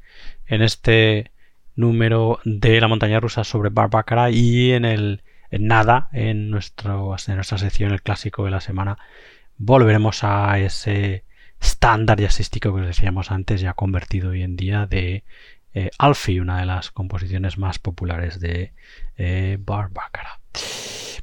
en 0.46 0.62
este 0.62 1.30
número 1.74 2.40
de 2.44 2.80
la 2.80 2.88
montaña 2.88 3.20
rusa 3.20 3.44
sobre 3.44 3.70
Barbara 3.70 4.30
y 4.30 4.72
en 4.72 4.84
el 4.84 5.22
nada 5.50 6.08
en, 6.12 6.50
nuestro, 6.50 7.14
en 7.26 7.34
nuestra 7.34 7.58
sección 7.58 7.92
el 7.92 8.02
clásico 8.02 8.44
de 8.44 8.50
la 8.50 8.60
semana 8.60 8.98
volveremos 9.58 10.24
a 10.24 10.58
ese 10.58 11.24
estándar 11.60 12.20
jazzístico 12.20 12.74
que 12.74 12.80
os 12.80 12.86
decíamos 12.86 13.30
antes 13.30 13.60
ya 13.60 13.74
convertido 13.74 14.30
hoy 14.30 14.42
en 14.42 14.56
día 14.56 14.86
de 14.86 15.24
eh, 15.74 15.90
Alfie, 15.98 16.40
una 16.40 16.58
de 16.60 16.66
las 16.66 16.90
composiciones 16.90 17.58
más 17.58 17.78
populares 17.78 18.40
de 18.40 18.72
eh, 19.16 19.58
Barbara. 19.60 20.40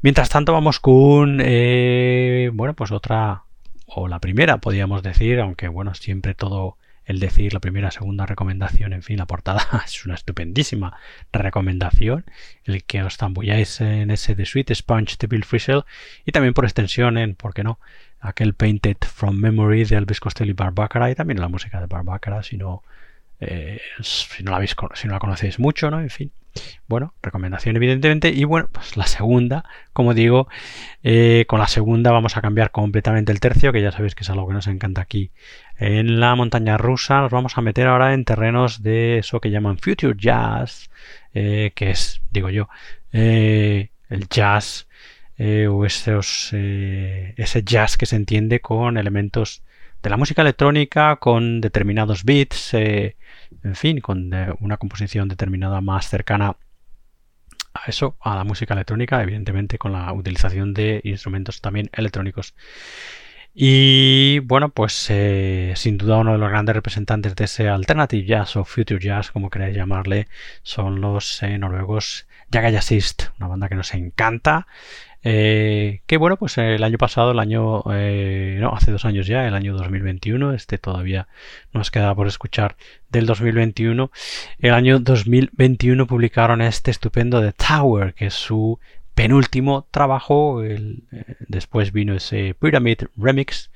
Mientras 0.01 0.29
tanto 0.29 0.53
vamos 0.53 0.79
con 0.79 1.39
eh, 1.43 2.49
bueno 2.53 2.73
pues 2.73 2.91
otra 2.91 3.43
o 3.89 4.08
la 4.08 4.19
primera, 4.19 4.58
podríamos 4.58 5.04
decir, 5.04 5.39
aunque 5.39 5.67
bueno, 5.67 5.93
siempre 5.93 6.36
todo 6.36 6.78
el 7.06 7.19
decir 7.19 7.54
la 7.56 7.60
primera, 7.60 7.89
segunda 7.89 8.28
recomendación, 8.28 8.93
en 8.93 9.02
fin, 9.02 9.17
la 9.17 9.25
portada 9.25 9.65
es 9.86 10.06
una 10.06 10.13
estupendísima 10.13 10.97
recomendación, 11.34 12.23
el 12.65 12.84
que 12.84 13.02
os 13.02 13.17
zambulláis 13.17 13.82
en 13.82 14.12
ese 14.12 14.36
The 14.36 14.45
Sweet 14.45 14.75
Sponge 14.75 15.15
de 15.19 15.25
Bill 15.25 15.43
Frisell 15.43 15.86
y 16.23 16.32
también 16.32 16.54
por 16.54 16.65
extensión 16.65 17.17
en, 17.17 17.34
¿por 17.34 17.56
qué 17.56 17.63
no?, 17.63 17.80
aquel 18.19 18.54
Painted 18.54 18.97
from 19.02 19.38
Memory 19.38 19.86
de 19.86 19.95
Elvis 19.95 20.19
Costello 20.19 20.52
y 20.52 20.54
Barbara 20.54 21.10
y 21.10 21.15
también 21.15 21.39
la 21.39 21.47
música 21.47 21.80
de 21.80 21.88
Barbara, 21.88 22.43
si 22.43 22.58
no, 22.58 22.84
eh, 23.39 23.82
si 24.02 24.43
no 24.43 24.52
la 24.52 24.58
habéis, 24.58 24.75
si 24.93 25.08
no 25.08 25.13
la 25.13 25.19
conocéis 25.19 25.58
mucho, 25.58 25.89
¿no? 25.89 26.02
En 26.02 26.12
fin, 26.12 26.32
bueno, 26.88 27.13
recomendación 27.22 27.76
evidentemente. 27.76 28.30
Y 28.30 28.43
bueno, 28.43 28.67
pues 28.72 28.98
la 28.98 29.08
segunda, 29.08 29.63
como 29.93 30.13
digo, 30.13 30.48
eh, 31.04 31.45
con 31.48 31.60
la 31.60 31.67
segunda 31.67 32.12
vamos 32.12 32.38
a 32.38 32.41
cambiar 32.41 32.72
completamente 32.72 33.32
el 33.32 33.39
tercio, 33.39 33.72
que 33.72 33.82
ya 33.82 33.91
sabéis 33.91 34.15
que 34.15 34.24
es 34.24 34.30
algo 34.30 34.48
que 34.48 34.54
nos 34.54 34.67
encanta 34.67 35.02
aquí 35.02 35.32
en 35.78 36.19
la 36.19 36.36
montaña 36.36 36.78
rusa. 36.78 37.22
Nos 37.22 37.32
vamos 37.32 37.58
a 37.58 37.62
meter 37.62 37.88
ahora 37.88 38.13
en 38.13 38.26
terrenos 38.26 38.82
de 38.82 39.19
eso 39.19 39.39
que 39.39 39.52
llaman 39.52 39.78
Future 39.78 40.15
Jazz, 40.17 40.89
eh, 41.34 41.72
que 41.76 41.91
es, 41.91 42.22
digo 42.32 42.50
yo, 42.50 42.69
eh, 43.13 43.89
el 44.10 44.28
jazz 44.28 44.88
o 45.69 45.86
ese 45.86 46.19
jazz 47.63 47.98
que 47.98 48.06
se 48.06 48.15
entiende 48.17 48.60
con 48.60 48.98
elementos 48.98 49.63
de 50.04 50.10
la 50.10 50.17
música 50.17 50.41
electrónica, 50.41 51.15
con 51.15 51.62
determinados 51.62 52.26
beats 52.26 52.74
en 53.63 53.75
fin, 53.75 53.99
con 53.99 54.31
una 54.59 54.77
composición 54.77 55.27
determinada 55.27 55.81
más 55.81 56.09
cercana 56.09 56.55
a 57.73 57.85
eso, 57.88 58.17
a 58.19 58.35
la 58.35 58.43
música 58.43 58.73
electrónica, 58.73 59.21
evidentemente 59.21 59.77
con 59.77 59.91
la 59.91 60.12
utilización 60.13 60.73
de 60.73 61.01
instrumentos 61.03 61.62
también 61.62 61.89
electrónicos. 61.93 62.55
Y 63.53 64.39
bueno, 64.39 64.69
pues 64.69 65.07
eh, 65.09 65.73
sin 65.75 65.97
duda 65.97 66.17
uno 66.17 66.33
de 66.33 66.38
los 66.38 66.49
grandes 66.49 66.75
representantes 66.75 67.35
de 67.35 67.45
ese 67.45 67.67
alternative 67.67 68.25
jazz 68.25 68.55
o 68.55 68.63
future 68.63 68.99
jazz, 68.99 69.31
como 69.31 69.49
queráis 69.49 69.75
llamarle, 69.75 70.27
son 70.62 71.01
los 71.01 71.41
eh, 71.43 71.57
noruegos 71.57 72.27
Jaga 72.51 72.69
Jazzist, 72.69 73.23
una 73.38 73.47
banda 73.47 73.69
que 73.69 73.75
nos 73.75 73.93
encanta 73.93 74.67
eh, 75.23 76.01
que 76.05 76.17
bueno, 76.17 76.38
pues 76.38 76.58
el 76.58 76.84
año 76.84 76.97
pasado, 76.97 77.32
el 77.32 77.39
año, 77.39 77.84
eh, 77.91 78.58
no, 78.60 78.69
hace 78.73 78.91
dos 78.91 79.05
años 79.05 79.27
ya, 79.27 79.47
el 79.47 79.53
año 79.53 79.75
2021, 79.75 80.53
este 80.53 80.77
todavía 80.77 81.27
nos 81.73 81.91
queda 81.91 82.15
por 82.15 82.27
escuchar 82.27 82.75
del 83.10 83.25
2021. 83.25 84.12
El 84.60 84.73
año 84.73 84.99
2021 84.99 86.08
publicaron 86.08 86.62
este 86.62 86.91
estupendo 86.91 87.41
The 87.41 87.53
Tower, 87.53 88.13
que 88.13 88.27
es 88.27 88.34
su 88.34 88.79
penúltimo 89.13 89.86
trabajo. 89.91 90.63
El, 90.63 91.03
eh, 91.12 91.36
después 91.47 91.91
vino 91.91 92.13
ese 92.13 92.55
Pyramid 92.58 92.99
Remix, 93.17 93.71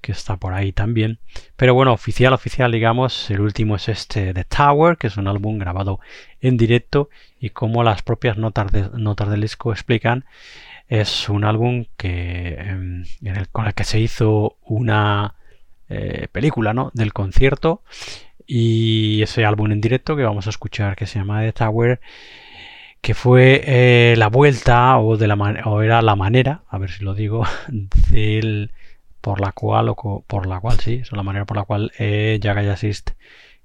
que 0.00 0.12
está 0.12 0.36
por 0.36 0.52
ahí 0.52 0.70
también. 0.70 1.18
Pero 1.56 1.74
bueno, 1.74 1.92
oficial, 1.92 2.32
oficial, 2.32 2.70
digamos, 2.70 3.30
el 3.30 3.40
último 3.40 3.74
es 3.74 3.88
este 3.88 4.32
The 4.32 4.44
Tower, 4.44 4.96
que 4.96 5.08
es 5.08 5.16
un 5.16 5.26
álbum 5.26 5.58
grabado 5.58 5.98
en 6.40 6.56
directo 6.56 7.08
y 7.40 7.50
como 7.50 7.82
las 7.82 8.02
propias 8.02 8.36
notas, 8.36 8.70
de, 8.70 8.90
notas 8.92 9.30
del 9.30 9.40
disco 9.40 9.72
explican, 9.72 10.24
es 10.88 11.28
un 11.28 11.44
álbum 11.44 11.86
que, 11.96 12.54
em, 12.58 13.04
con 13.52 13.66
el 13.66 13.74
que 13.74 13.84
se 13.84 14.00
hizo 14.00 14.56
una 14.62 15.34
eh, 15.88 16.28
película 16.32 16.72
¿no? 16.74 16.90
del 16.94 17.12
concierto 17.12 17.82
y 18.46 19.22
ese 19.22 19.44
álbum 19.44 19.72
en 19.72 19.80
directo 19.80 20.16
que 20.16 20.22
vamos 20.22 20.46
a 20.46 20.50
escuchar 20.50 20.96
que 20.96 21.06
se 21.06 21.18
llama 21.18 21.42
The 21.42 21.52
Tower 21.52 22.00
que 23.04 23.12
fue 23.12 23.62
eh, 23.66 24.14
la 24.16 24.28
vuelta 24.28 24.98
o, 24.98 25.18
de 25.18 25.26
la 25.26 25.34
o 25.66 25.82
era 25.82 26.00
la 26.00 26.16
manera, 26.16 26.62
a 26.70 26.78
ver 26.78 26.90
si 26.90 27.04
lo 27.04 27.14
digo, 27.14 27.44
del, 28.10 28.72
por 29.20 29.42
la 29.42 29.52
cual, 29.52 29.90
o 29.90 30.24
por 30.26 30.46
la 30.46 30.58
cual, 30.58 30.80
sí, 30.80 31.02
la 31.12 31.22
manera 31.22 31.44
por 31.44 31.58
la 31.58 31.64
cual 31.64 31.92
eh, 31.98 32.40
Assist 32.72 33.10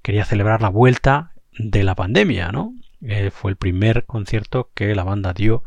quería 0.02 0.26
celebrar 0.26 0.60
la 0.60 0.68
vuelta 0.68 1.32
de 1.58 1.84
la 1.84 1.94
pandemia, 1.94 2.52
¿no? 2.52 2.74
Eh, 3.00 3.30
fue 3.30 3.50
el 3.50 3.56
primer 3.56 4.04
concierto 4.04 4.68
que 4.74 4.94
la 4.94 5.04
banda 5.04 5.32
dio 5.32 5.64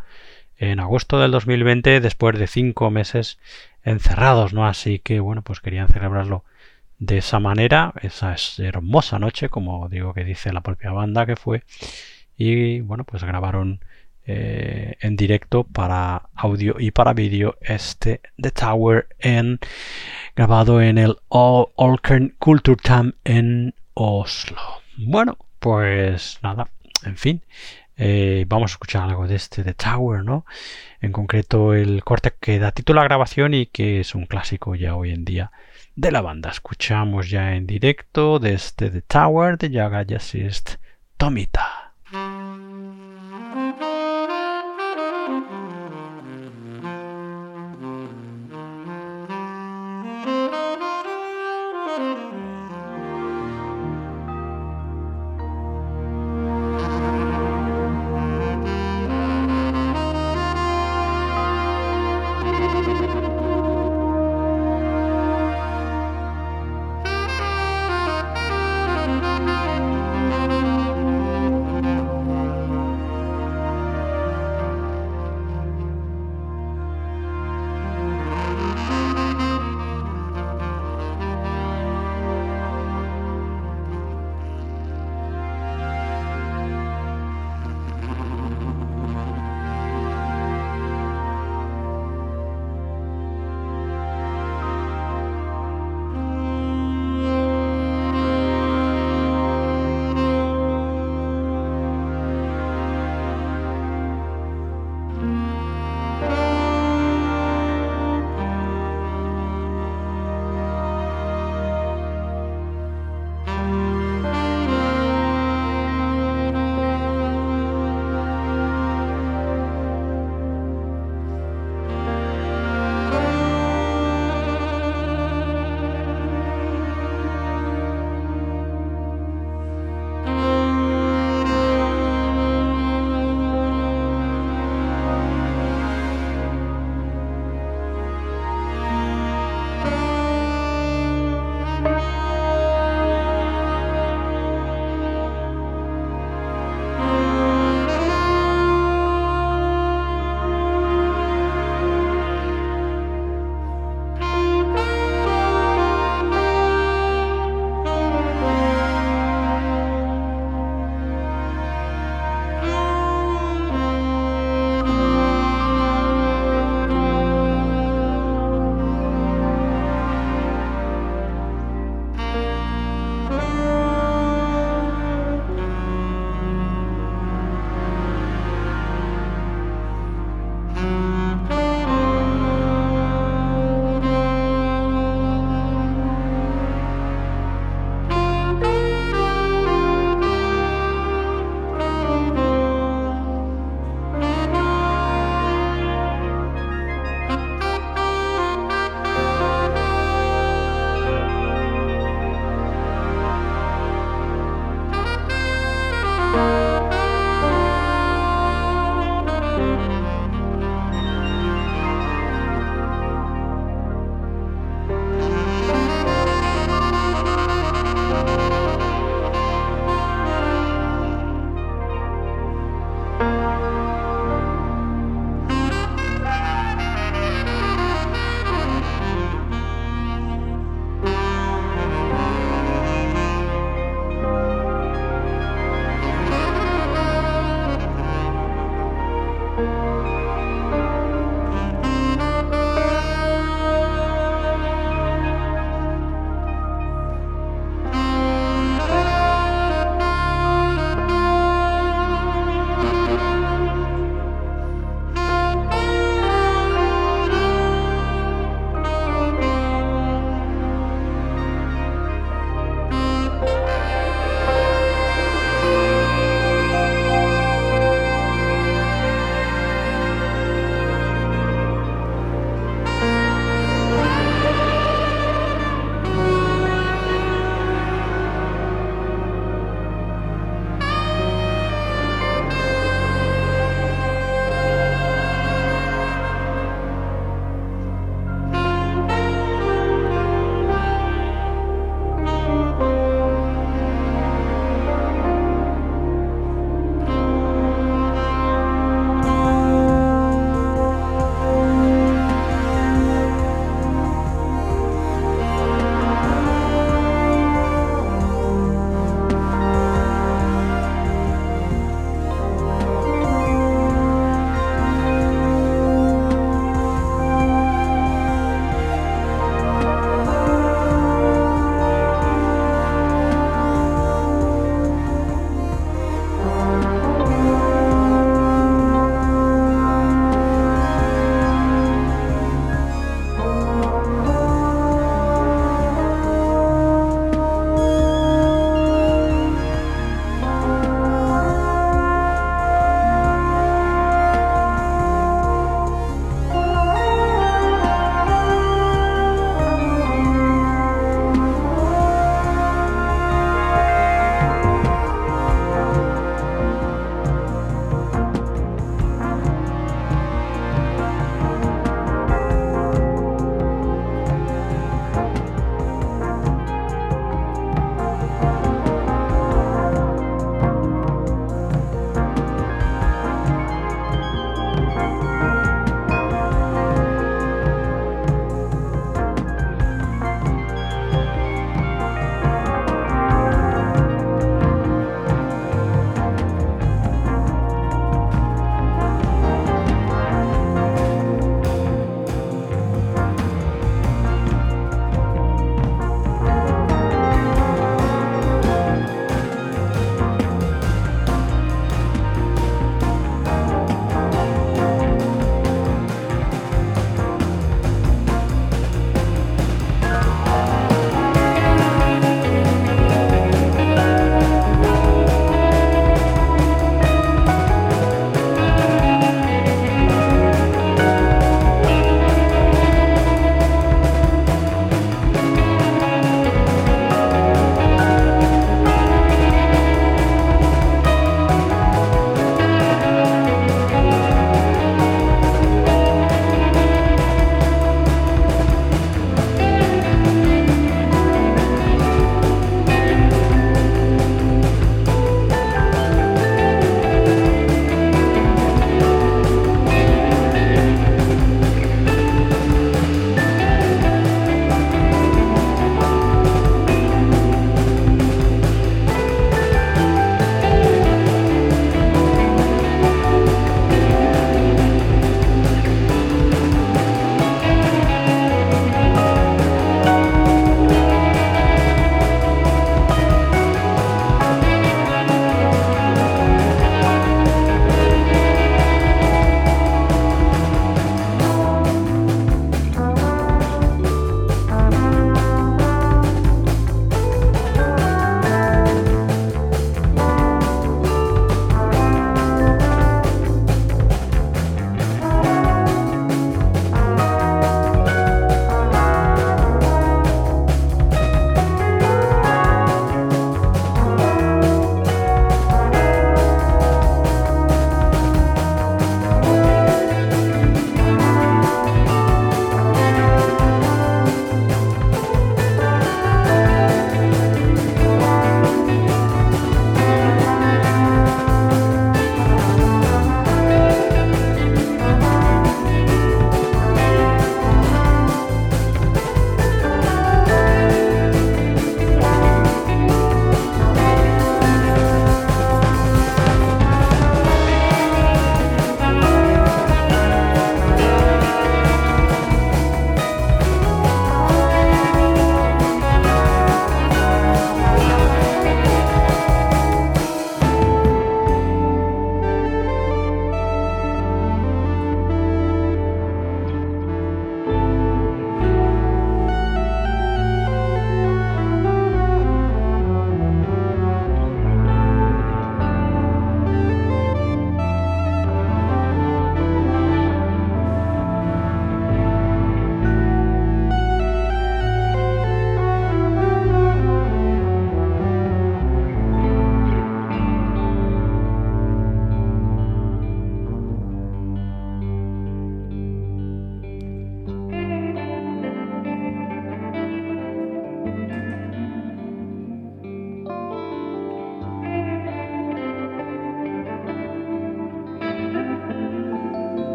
en 0.57 0.79
agosto 0.79 1.19
del 1.19 1.31
2020 1.31 1.99
después 1.99 2.37
de 2.37 2.47
cinco 2.47 2.91
meses 2.91 3.39
encerrados, 3.83 4.53
¿no? 4.53 4.65
Así 4.65 4.99
que 4.99 5.19
bueno, 5.19 5.41
pues 5.41 5.59
querían 5.59 5.87
celebrarlo 5.87 6.43
de 6.99 7.17
esa 7.17 7.39
manera, 7.39 7.93
esa 8.01 8.33
es 8.33 8.59
hermosa 8.59 9.19
noche, 9.19 9.49
como 9.49 9.89
digo 9.89 10.13
que 10.13 10.23
dice 10.23 10.53
la 10.53 10.61
propia 10.61 10.91
banda 10.91 11.25
que 11.25 11.35
fue, 11.35 11.63
y 12.37 12.79
bueno, 12.81 13.03
pues 13.03 13.23
grabaron 13.23 13.81
eh, 14.25 14.95
en 15.01 15.17
directo 15.17 15.65
para 15.65 16.29
audio 16.33 16.75
y 16.79 16.91
para 16.91 17.13
vídeo 17.13 17.57
este 17.59 18.21
The 18.41 18.51
Tower 18.51 19.07
en 19.19 19.59
grabado 20.33 20.81
en 20.81 20.97
el 20.97 21.17
Olkern 21.27 22.33
Kulturtam 22.39 23.13
en 23.25 23.75
Oslo. 23.95 24.61
Bueno, 24.97 25.37
pues 25.59 26.39
nada, 26.41 26.69
en 27.03 27.17
fin, 27.17 27.41
eh, 27.97 28.45
vamos 28.47 28.71
a 28.71 28.73
escuchar 28.73 29.03
algo 29.03 29.27
de 29.27 29.35
este 29.35 29.63
The 29.63 29.73
Tower, 29.73 30.23
¿no? 30.23 30.45
En 31.01 31.11
concreto 31.11 31.73
el 31.73 32.03
corte 32.03 32.33
que 32.39 32.59
da 32.59 32.71
título 32.71 32.99
a 32.99 33.03
la 33.03 33.07
grabación 33.07 33.53
y 33.53 33.67
que 33.67 33.99
es 33.99 34.15
un 34.15 34.25
clásico 34.25 34.75
ya 34.75 34.95
hoy 34.95 35.11
en 35.11 35.25
día 35.25 35.51
de 35.95 36.11
la 36.11 36.21
banda. 36.21 36.49
Escuchamos 36.49 37.29
ya 37.29 37.55
en 37.55 37.67
directo 37.67 38.39
de 38.39 38.53
este 38.53 38.89
The 38.89 39.01
Tower 39.01 39.57
de 39.57 39.69
Yaga 39.69 40.03
Jazzist 40.03 40.75
Tomita. 41.17 41.93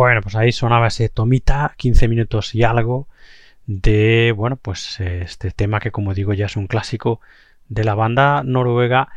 Bueno, 0.00 0.22
pues 0.22 0.34
ahí 0.34 0.50
sonaba 0.50 0.86
ese 0.86 1.10
tomita, 1.10 1.74
15 1.76 2.08
minutos 2.08 2.54
y 2.54 2.62
algo 2.62 3.06
de, 3.66 4.32
bueno, 4.34 4.56
pues 4.56 4.98
este 4.98 5.50
tema 5.50 5.78
que 5.78 5.90
como 5.90 6.14
digo 6.14 6.32
ya 6.32 6.46
es 6.46 6.56
un 6.56 6.68
clásico 6.68 7.20
de 7.68 7.84
la 7.84 7.94
banda 7.94 8.42
noruega 8.42 9.10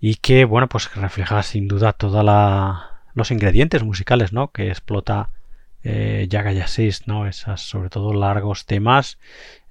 y 0.00 0.14
que, 0.14 0.46
bueno, 0.46 0.70
pues 0.70 0.94
refleja 0.94 1.42
sin 1.42 1.68
duda 1.68 1.92
todos 1.92 2.24
los 3.12 3.30
ingredientes 3.30 3.84
musicales, 3.84 4.32
¿no? 4.32 4.52
Que 4.52 4.68
explota 4.68 5.28
eh, 5.84 6.26
Yaga 6.30 6.52
¿no? 7.04 7.26
Esas, 7.26 7.60
sobre 7.60 7.90
todo, 7.90 8.14
largos 8.14 8.64
temas 8.64 9.18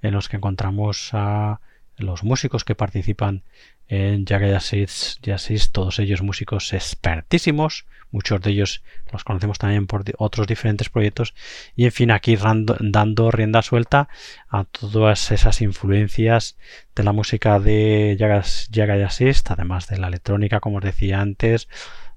en 0.00 0.14
los 0.14 0.28
que 0.28 0.36
encontramos 0.36 1.10
a 1.12 1.58
los 1.96 2.22
músicos 2.22 2.64
que 2.64 2.76
participan 2.76 3.42
en 3.88 4.24
Jaga 4.24 4.48
Yasis, 4.48 5.70
todos 5.72 5.98
ellos 5.98 6.22
músicos 6.22 6.72
expertísimos, 6.72 7.86
muchos 8.10 8.40
de 8.40 8.50
ellos 8.50 8.82
los 9.12 9.24
conocemos 9.24 9.58
también 9.58 9.86
por 9.86 10.04
otros 10.18 10.46
diferentes 10.46 10.88
proyectos, 10.88 11.34
y 11.76 11.84
en 11.84 11.92
fin, 11.92 12.10
aquí 12.10 12.36
dando 12.36 13.30
rienda 13.30 13.62
suelta 13.62 14.08
a 14.48 14.64
todas 14.64 15.30
esas 15.30 15.60
influencias 15.60 16.56
de 16.94 17.02
la 17.02 17.12
música 17.12 17.58
de 17.58 18.16
Jaga 18.18 19.08
además 19.48 19.88
de 19.88 19.98
la 19.98 20.08
electrónica, 20.08 20.60
como 20.60 20.78
os 20.78 20.84
decía 20.84 21.20
antes, 21.20 21.68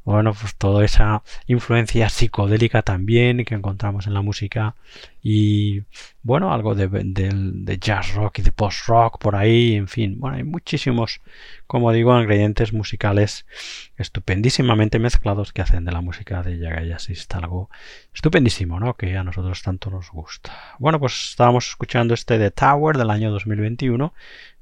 bueno, 0.06 0.34
pues 0.40 0.56
toda 0.56 0.86
esa 0.86 1.24
influencia 1.48 2.10
psicodélica 2.10 2.84
también 2.84 3.44
que 3.44 3.56
encontramos 3.56 4.06
en 4.06 4.14
la 4.14 4.22
música 4.22 4.76
y 5.24 5.82
bueno, 6.22 6.54
algo 6.54 6.76
de, 6.76 7.78
jazz 7.82 8.14
rock 8.14 8.40
y 8.40 8.42
de 8.44 8.52
post 8.52 8.86
rock 8.88 9.18
por 9.18 9.36
ahí, 9.36 9.74
en 9.74 9.88
fin, 9.88 10.20
bueno, 10.20 10.38
hay 10.38 10.44
muchísimos, 10.44 11.22
como 11.66 11.92
digo, 11.92 12.18
ingredientes 12.20 12.72
musicales 12.72 13.48
estupendísimamente 13.98 15.00
mezclados 15.00 15.52
que 15.52 15.64
hacen 15.64 15.86
de 15.86 15.92
la 15.92 16.02
música 16.02 16.44
de 16.44 16.60
Yaga 16.60 16.84
algo 17.34 17.72
estupendísimo, 18.14 18.80
¿no? 18.80 18.94
Que 18.94 19.18
a 19.18 19.24
nosotros 19.24 19.64
tanto 19.64 19.90
nos 19.90 20.12
gusta. 20.12 20.54
Bueno, 20.78 21.00
pues 21.00 21.30
estábamos 21.32 21.68
escuchando 21.68 22.14
este 22.14 22.38
de 22.38 22.52
Tower 22.52 22.96
del 22.98 23.10
año 23.10 23.32
2021, 23.32 24.14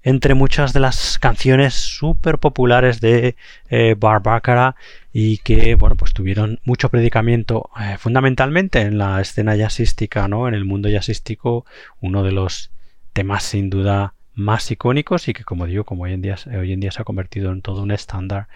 Entre 0.04 0.34
muchas 0.34 0.74
de 0.74 0.80
las 0.80 1.20
canciones 1.20 1.76
súper 1.76 2.40
populares 2.40 3.02
de 3.02 3.36
eh, 3.70 3.96
Barbara 3.98 4.76
y 5.14 5.38
que, 5.40 5.76
bueno, 5.76 5.96
pues 5.96 6.14
tuvieron 6.14 6.60
mucho 6.64 6.90
predicamento 6.90 7.70
eh, 7.80 7.98
fundamentalmente 8.00 8.82
en 8.82 8.98
la 8.98 9.22
escena 9.22 9.56
jazzística, 9.56 10.28
¿no? 10.28 10.48
En 10.48 10.56
el 10.56 10.66
mundo 10.66 10.90
jazzístico, 10.90 11.66
uno 12.00 12.24
de 12.24 12.32
los 12.32 12.72
temas 13.14 13.44
sin 13.44 13.70
duda 13.70 14.16
más 14.34 14.72
icónicos 14.72 15.28
y 15.28 15.34
que 15.34 15.44
como 15.44 15.68
digo, 15.68 15.84
como 15.84 16.04
hoy 16.04 16.14
en 16.14 16.22
día, 16.22 16.36
hoy 16.58 16.74
en 16.74 16.80
día 16.80 16.92
se 16.92 17.02
ha 17.02 17.06
convertido 17.06 17.52
en 17.52 17.62
todo 17.62 17.84
un 17.84 17.92
estándar 17.92 18.48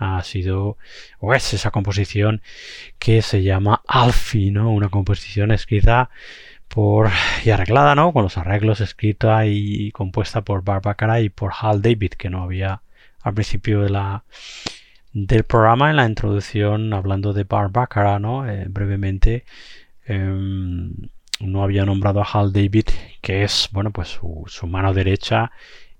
ha 0.00 0.22
sido 0.24 0.78
o 1.20 1.34
es 1.34 1.52
esa 1.54 1.70
composición 1.70 2.42
que 2.98 3.22
se 3.22 3.42
llama 3.42 3.82
Alfie, 3.86 4.50
¿no? 4.50 4.70
Una 4.72 4.88
composición 4.88 5.52
escrita 5.52 6.10
por 6.68 7.10
y 7.44 7.50
arreglada, 7.50 7.94
¿no? 7.94 8.12
Con 8.12 8.22
los 8.24 8.38
arreglos 8.38 8.80
escrita 8.80 9.46
y 9.46 9.92
compuesta 9.92 10.42
por 10.42 10.64
Barbara 10.64 11.20
y 11.20 11.28
por 11.28 11.52
Hal 11.60 11.82
David, 11.82 12.12
que 12.12 12.30
no 12.30 12.42
había 12.42 12.82
al 13.22 13.34
principio 13.34 13.82
de 13.82 13.90
la 13.90 14.24
del 15.12 15.44
programa 15.44 15.90
en 15.90 15.96
la 15.96 16.06
introducción 16.06 16.94
hablando 16.94 17.32
de 17.32 17.44
Barbara, 17.44 18.18
¿no? 18.18 18.48
Eh, 18.48 18.66
brevemente 18.68 19.44
em, 20.06 20.94
no 21.40 21.62
había 21.62 21.84
nombrado 21.84 22.22
a 22.22 22.28
Hal 22.32 22.52
David, 22.52 22.86
que 23.20 23.44
es, 23.44 23.68
bueno, 23.72 23.90
pues 23.90 24.18
su 24.46 24.66
mano 24.66 24.94
derecha 24.94 25.52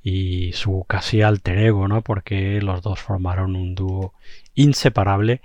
y 0.02 0.52
su 0.54 0.84
casi 0.88 1.22
alter 1.22 1.58
ego, 1.58 1.88
¿no? 1.88 2.02
Porque 2.02 2.60
los 2.62 2.82
dos 2.82 3.00
formaron 3.00 3.56
un 3.56 3.74
dúo 3.74 4.14
inseparable 4.54 5.40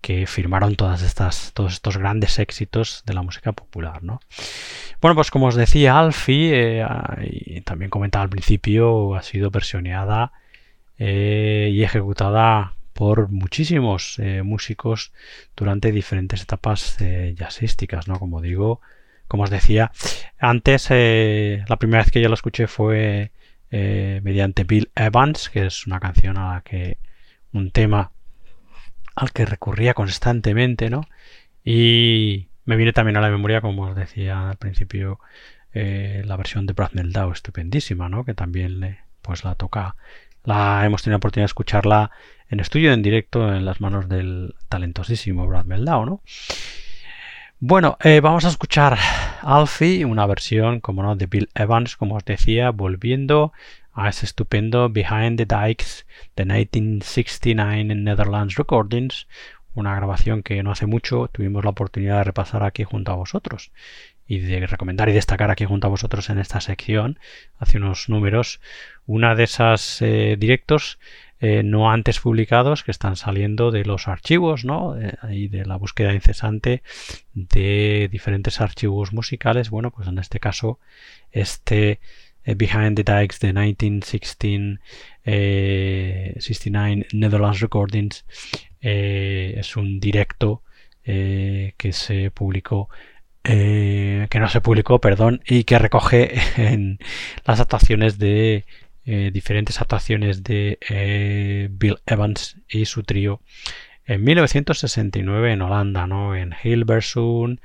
que 0.00 0.26
firmaron 0.26 0.76
todas 0.76 1.02
estas, 1.02 1.52
todos 1.52 1.74
estos 1.74 1.98
grandes 1.98 2.38
éxitos 2.38 3.02
de 3.06 3.14
la 3.14 3.22
música 3.22 3.52
popular, 3.52 4.02
¿no? 4.02 4.20
Bueno, 5.00 5.14
pues 5.14 5.30
como 5.30 5.46
os 5.46 5.54
decía, 5.54 5.98
Alfie, 5.98 6.80
eh, 6.80 6.86
y 7.22 7.60
también 7.62 7.90
comentaba 7.90 8.22
al 8.22 8.30
principio, 8.30 9.14
ha 9.14 9.22
sido 9.22 9.50
versioneada 9.50 10.32
eh, 10.98 11.70
y 11.72 11.82
ejecutada 11.82 12.74
por 12.94 13.30
muchísimos 13.30 14.18
eh, 14.18 14.42
músicos 14.42 15.12
durante 15.56 15.92
diferentes 15.92 16.42
etapas 16.42 16.98
jazzísticas, 17.34 18.08
¿no? 18.08 18.18
Como 18.18 18.40
digo, 18.40 18.80
como 19.28 19.44
os 19.44 19.50
decía, 19.50 19.92
antes 20.38 20.90
la 20.90 21.76
primera 21.78 22.02
vez 22.02 22.10
que 22.10 22.20
yo 22.20 22.28
lo 22.28 22.34
escuché 22.34 22.66
fue 22.66 23.30
eh, 23.70 24.20
mediante 24.22 24.64
Bill 24.64 24.90
Evans, 24.94 25.48
que 25.50 25.66
es 25.66 25.86
una 25.86 26.00
canción 26.00 26.38
a 26.38 26.54
la 26.54 26.60
que 26.62 26.98
un 27.52 27.70
tema 27.70 28.12
al 29.14 29.32
que 29.32 29.44
recurría 29.44 29.94
constantemente, 29.94 30.90
¿no? 30.90 31.06
Y 31.64 32.48
me 32.64 32.76
viene 32.76 32.92
también 32.92 33.16
a 33.16 33.20
la 33.20 33.30
memoria, 33.30 33.60
como 33.60 33.82
os 33.84 33.96
decía 33.96 34.50
al 34.50 34.56
principio, 34.56 35.20
eh, 35.72 36.22
la 36.24 36.36
versión 36.36 36.66
de 36.66 36.72
Brad 36.72 36.92
Meldau, 36.92 37.32
estupendísima, 37.32 38.08
¿no? 38.08 38.24
Que 38.24 38.34
también 38.34 38.80
le, 38.80 39.00
pues 39.22 39.44
la 39.44 39.54
toca, 39.54 39.96
la 40.44 40.84
hemos 40.84 41.02
tenido 41.02 41.14
la 41.14 41.18
oportunidad 41.18 41.44
de 41.44 41.50
escucharla 41.50 42.10
en 42.48 42.60
estudio, 42.60 42.92
en 42.92 43.02
directo, 43.02 43.54
en 43.54 43.64
las 43.64 43.80
manos 43.80 44.08
del 44.08 44.54
talentosísimo 44.68 45.46
Brad 45.46 45.66
Meldau, 45.66 46.06
¿no? 46.06 46.22
Bueno, 47.62 47.98
eh, 48.02 48.20
vamos 48.20 48.46
a 48.46 48.48
escuchar 48.48 48.96
Alfie, 49.42 50.06
una 50.06 50.24
versión, 50.24 50.80
como 50.80 51.02
no, 51.02 51.14
de 51.14 51.26
Bill 51.26 51.50
Evans, 51.54 51.94
como 51.94 52.14
os 52.16 52.24
decía, 52.24 52.70
volviendo 52.70 53.52
a 53.92 54.08
ese 54.08 54.24
estupendo 54.24 54.88
Behind 54.88 55.36
the 55.36 55.44
Dikes 55.44 56.06
de 56.36 56.46
1969 56.46 57.80
en 57.80 58.04
Netherlands 58.04 58.54
Recordings, 58.54 59.28
una 59.74 59.94
grabación 59.94 60.42
que 60.42 60.62
no 60.62 60.70
hace 60.72 60.86
mucho 60.86 61.28
tuvimos 61.28 61.62
la 61.62 61.70
oportunidad 61.70 62.16
de 62.16 62.24
repasar 62.24 62.62
aquí 62.62 62.84
junto 62.84 63.12
a 63.12 63.16
vosotros 63.16 63.72
y 64.26 64.38
de 64.38 64.66
recomendar 64.66 65.10
y 65.10 65.12
destacar 65.12 65.50
aquí 65.50 65.66
junto 65.66 65.86
a 65.86 65.90
vosotros 65.90 66.30
en 66.30 66.38
esta 66.38 66.62
sección 66.62 67.18
hace 67.58 67.76
unos 67.76 68.08
números. 68.08 68.62
Una 69.04 69.34
de 69.34 69.44
esas 69.44 70.00
eh, 70.00 70.36
directos 70.38 70.98
eh, 71.42 71.62
no 71.62 71.90
antes 71.90 72.20
publicados 72.20 72.84
que 72.84 72.90
están 72.90 73.16
saliendo 73.16 73.70
de 73.70 73.86
los 73.86 74.08
archivos 74.08 74.66
¿no? 74.66 74.94
y 75.30 75.48
de 75.48 75.64
la 75.64 75.76
búsqueda 75.76 76.12
incesante 76.12 76.82
de 77.32 78.10
diferentes 78.12 78.60
archivos 78.60 79.14
musicales. 79.14 79.70
Bueno, 79.70 79.90
pues 79.90 80.06
en 80.06 80.18
este 80.18 80.38
caso, 80.38 80.78
este 81.32 82.00
eh, 82.44 82.54
Behind 82.54 82.94
the 83.02 83.04
Dikes 83.04 83.38
de 83.40 83.54
1969 83.54 84.80
eh, 85.24 86.38
Netherlands 87.14 87.60
Recordings 87.60 88.26
es 88.82 89.76
un 89.76 89.98
directo 89.98 90.62
que 91.02 91.92
se 91.94 92.30
publicó 92.30 92.90
que 93.42 94.28
no 94.38 94.48
se 94.48 94.60
publicó, 94.60 95.00
perdón, 95.00 95.42
y 95.46 95.64
que 95.64 95.78
recoge 95.78 96.34
en 96.56 96.98
las 97.46 97.60
actuaciones 97.60 98.18
de 98.18 98.66
eh, 99.04 99.30
diferentes 99.32 99.80
actuaciones 99.80 100.42
de 100.42 100.78
eh, 100.88 101.68
Bill 101.70 101.98
Evans 102.06 102.56
y 102.68 102.84
su 102.84 103.02
trío 103.02 103.40
en 104.04 104.24
1969 104.24 105.52
en 105.52 105.62
Holanda, 105.62 106.06
¿no? 106.06 106.34
En 106.34 106.54
Hilversum 106.62 107.56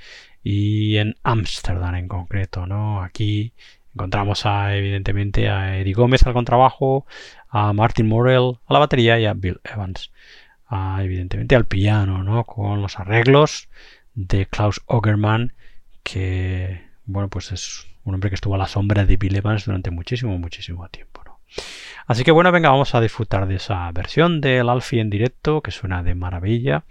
y 0.44 0.98
en 0.98 1.16
Ámsterdam 1.24 1.96
en 1.96 2.08
concreto, 2.08 2.68
¿no? 2.68 3.02
Aquí 3.02 3.54
encontramos 3.94 4.46
a, 4.46 4.76
evidentemente 4.76 5.50
a 5.50 5.80
Eddie 5.80 5.94
Gómez 5.94 6.26
al 6.28 6.34
contrabajo, 6.34 7.06
a 7.50 7.74
Martin 7.74 8.08
Morell 8.08 8.60
a 8.68 8.74
la 8.74 8.80
batería 8.80 9.20
y 9.20 9.26
a 9.26 9.34
Bill 9.34 9.60
Evans 9.64 10.12
evidentemente 11.00 11.56
al 11.56 11.66
piano, 11.66 12.24
¿no? 12.24 12.44
Con 12.44 12.82
los 12.82 13.00
arreglos 13.00 13.70
de 14.14 14.46
Klaus 14.46 14.82
Ogerman, 14.88 15.54
que 16.04 16.82
bueno, 17.06 17.30
pues 17.30 17.52
es 17.52 17.88
un 18.04 18.16
hombre 18.16 18.30
que 18.30 18.36
estuvo 18.36 18.56
a 18.56 18.58
la 18.58 18.68
sombra 18.68 19.06
de 19.06 19.18
Bill 19.18 19.36
Evans 19.36 19.66
durante 19.66 19.92
muchísimo, 19.92 20.38
muchísimo 20.38 20.88
tiempo. 20.90 21.25
Así 22.08 22.24
que 22.24 22.32
bueno, 22.32 22.52
venga, 22.52 22.70
vamos 22.70 22.94
a 22.94 23.02
disfrutar 23.02 23.48
de 23.48 23.56
esa 23.56 23.92
versión 23.92 24.40
del 24.40 24.70
Alfie 24.70 25.02
en 25.02 25.10
directo 25.10 25.62
que 25.62 25.72
suena 25.72 26.04
de 26.04 26.14
maravilla 26.14 26.84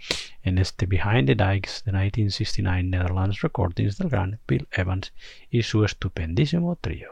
en 0.43 0.57
este 0.57 0.87
Behind 0.87 1.27
the 1.27 1.35
Dikes 1.35 1.83
de 1.85 1.93
1969 1.93 2.83
Netherlands 2.83 3.41
Recordings 3.41 3.97
del 3.97 4.09
gran 4.09 4.39
Bill 4.45 4.67
Evans 4.71 5.13
y 5.49 5.63
su 5.63 5.85
estupendísimo 5.85 6.75
trío. 6.75 7.11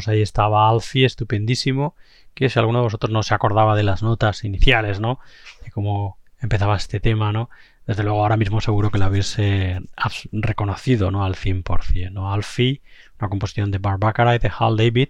Pues 0.00 0.08
ahí 0.08 0.22
estaba 0.22 0.70
Alfie, 0.70 1.04
estupendísimo, 1.04 1.94
que 2.32 2.48
si 2.48 2.58
alguno 2.58 2.78
de 2.78 2.84
vosotros 2.84 3.12
no 3.12 3.22
se 3.22 3.34
acordaba 3.34 3.76
de 3.76 3.82
las 3.82 4.02
notas 4.02 4.44
iniciales, 4.44 4.98
¿no? 4.98 5.20
De 5.62 5.70
cómo 5.70 6.16
empezaba 6.40 6.74
este 6.74 7.00
tema, 7.00 7.32
¿no? 7.32 7.50
Desde 7.86 8.02
luego 8.02 8.22
ahora 8.22 8.38
mismo 8.38 8.62
seguro 8.62 8.90
que 8.90 8.96
lo 8.96 9.04
habéis 9.04 9.36
reconocido, 10.32 11.10
¿no? 11.10 11.22
Al 11.22 11.34
100%, 11.34 12.12
¿no? 12.12 12.32
Alfie, 12.32 12.80
una 13.18 13.28
composición 13.28 13.70
de 13.70 13.76
Barbara 13.76 14.34
y 14.34 14.38
de 14.38 14.50
Hal 14.58 14.78
David, 14.78 15.08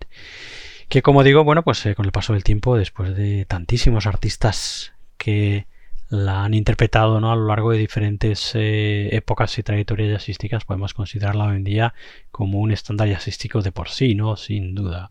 que 0.88 1.02
como 1.02 1.22
digo, 1.22 1.44
bueno, 1.44 1.62
pues 1.62 1.86
eh, 1.86 1.94
con 1.94 2.04
el 2.04 2.10
paso 2.10 2.32
del 2.32 2.42
tiempo, 2.42 2.76
después 2.76 3.14
de 3.14 3.44
tantísimos 3.44 4.08
artistas 4.08 4.92
que 5.18 5.68
la 6.10 6.44
han 6.44 6.54
interpretado 6.54 7.20
¿no? 7.20 7.32
a 7.32 7.36
lo 7.36 7.46
largo 7.46 7.70
de 7.70 7.78
diferentes 7.78 8.52
eh, 8.54 9.08
épocas 9.12 9.56
y 9.58 9.62
trayectorias 9.62 10.10
jazzísticas, 10.10 10.64
podemos 10.64 10.92
considerarla 10.92 11.46
hoy 11.46 11.56
en 11.56 11.64
día 11.64 11.94
como 12.32 12.58
un 12.58 12.72
estándar 12.72 13.08
jazzístico 13.08 13.62
de 13.62 13.72
por 13.72 13.88
sí, 13.88 14.16
¿no? 14.16 14.36
Sin 14.36 14.74
duda. 14.74 15.10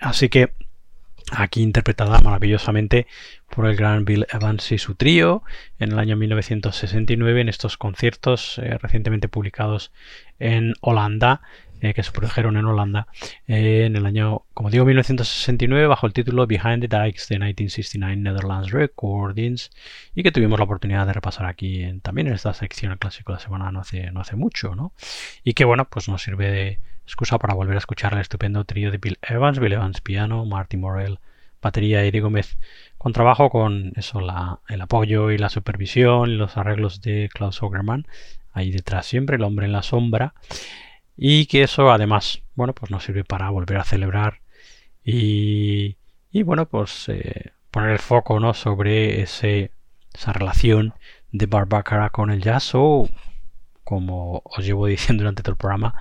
Así 0.00 0.30
que 0.30 0.52
aquí 1.32 1.62
interpretada 1.62 2.20
maravillosamente 2.20 3.06
por 3.50 3.66
el 3.66 3.76
gran 3.76 4.04
Bill 4.04 4.26
Evans 4.32 4.72
y 4.72 4.78
su 4.78 4.94
trío 4.94 5.42
en 5.78 5.92
el 5.92 5.98
año 5.98 6.16
1969 6.16 7.40
en 7.40 7.48
estos 7.48 7.76
conciertos 7.76 8.58
eh, 8.58 8.78
recientemente 8.78 9.28
publicados 9.28 9.92
en 10.38 10.74
Holanda 10.80 11.42
eh, 11.80 11.94
que 11.94 12.02
se 12.02 12.10
produjeron 12.10 12.56
en 12.56 12.64
Holanda 12.64 13.06
eh, 13.46 13.84
en 13.86 13.96
el 13.96 14.06
año, 14.06 14.42
como 14.54 14.70
digo, 14.70 14.84
1969 14.84 15.86
bajo 15.86 16.06
el 16.06 16.12
título 16.12 16.46
Behind 16.46 16.80
the 16.80 16.88
Dikes 16.88 17.24
de 17.28 17.38
1969 17.38 18.16
Netherlands 18.16 18.70
Recordings 18.70 19.70
y 20.14 20.22
que 20.22 20.32
tuvimos 20.32 20.58
la 20.58 20.64
oportunidad 20.64 21.06
de 21.06 21.12
repasar 21.12 21.46
aquí 21.46 21.82
en, 21.82 22.00
también 22.00 22.28
en 22.28 22.34
esta 22.34 22.54
sección 22.54 22.96
clásico 22.98 23.32
de 23.32 23.36
la 23.36 23.40
semana 23.40 23.70
no 23.70 23.80
hace, 23.80 24.10
no 24.10 24.20
hace 24.20 24.36
mucho, 24.36 24.74
¿no? 24.74 24.92
Y 25.44 25.54
que 25.54 25.64
bueno, 25.64 25.86
pues 25.86 26.08
nos 26.08 26.22
sirve 26.22 26.50
de 26.50 26.80
excusa 27.04 27.38
para 27.38 27.54
volver 27.54 27.76
a 27.76 27.78
escuchar 27.78 28.14
el 28.14 28.20
estupendo 28.20 28.64
trío 28.64 28.90
de 28.90 28.98
Bill 28.98 29.18
Evans, 29.22 29.58
Bill 29.58 29.74
Evans 29.74 30.00
piano, 30.00 30.44
Marty 30.44 30.76
Morell 30.76 31.18
batería 31.62 32.04
y 32.04 32.08
Eddie 32.08 32.20
Gómez 32.20 32.56
con 32.98 33.12
trabajo 33.12 33.50
con 33.50 33.92
eso, 33.96 34.20
la, 34.20 34.60
el 34.68 34.80
apoyo 34.80 35.30
y 35.30 35.38
la 35.38 35.48
supervisión 35.48 36.30
y 36.30 36.34
los 36.36 36.56
arreglos 36.56 37.00
de 37.00 37.28
Klaus 37.32 37.62
Ogerman 37.62 38.06
ahí 38.52 38.70
detrás 38.70 39.06
siempre, 39.06 39.36
el 39.36 39.42
hombre 39.42 39.66
en 39.66 39.72
la 39.72 39.82
sombra 39.82 40.34
y 41.16 41.46
que 41.46 41.62
eso 41.62 41.90
además, 41.90 42.42
bueno, 42.54 42.74
pues 42.74 42.90
nos 42.90 43.04
sirve 43.04 43.24
para 43.24 43.50
volver 43.50 43.78
a 43.78 43.84
celebrar 43.84 44.40
y, 45.04 45.96
y 46.30 46.42
bueno, 46.42 46.66
pues 46.66 47.08
eh, 47.08 47.52
poner 47.70 47.90
el 47.90 47.98
foco, 47.98 48.40
¿no? 48.40 48.54
Sobre 48.54 49.22
ese, 49.22 49.70
esa 50.12 50.32
relación 50.32 50.94
de 51.32 51.46
Barbacara 51.46 52.10
con 52.10 52.30
el 52.30 52.42
jazz 52.42 52.72
o, 52.74 53.08
como 53.84 54.42
os 54.44 54.64
llevo 54.64 54.86
diciendo 54.86 55.22
durante 55.22 55.42
todo 55.42 55.52
el 55.52 55.58
programa, 55.58 55.94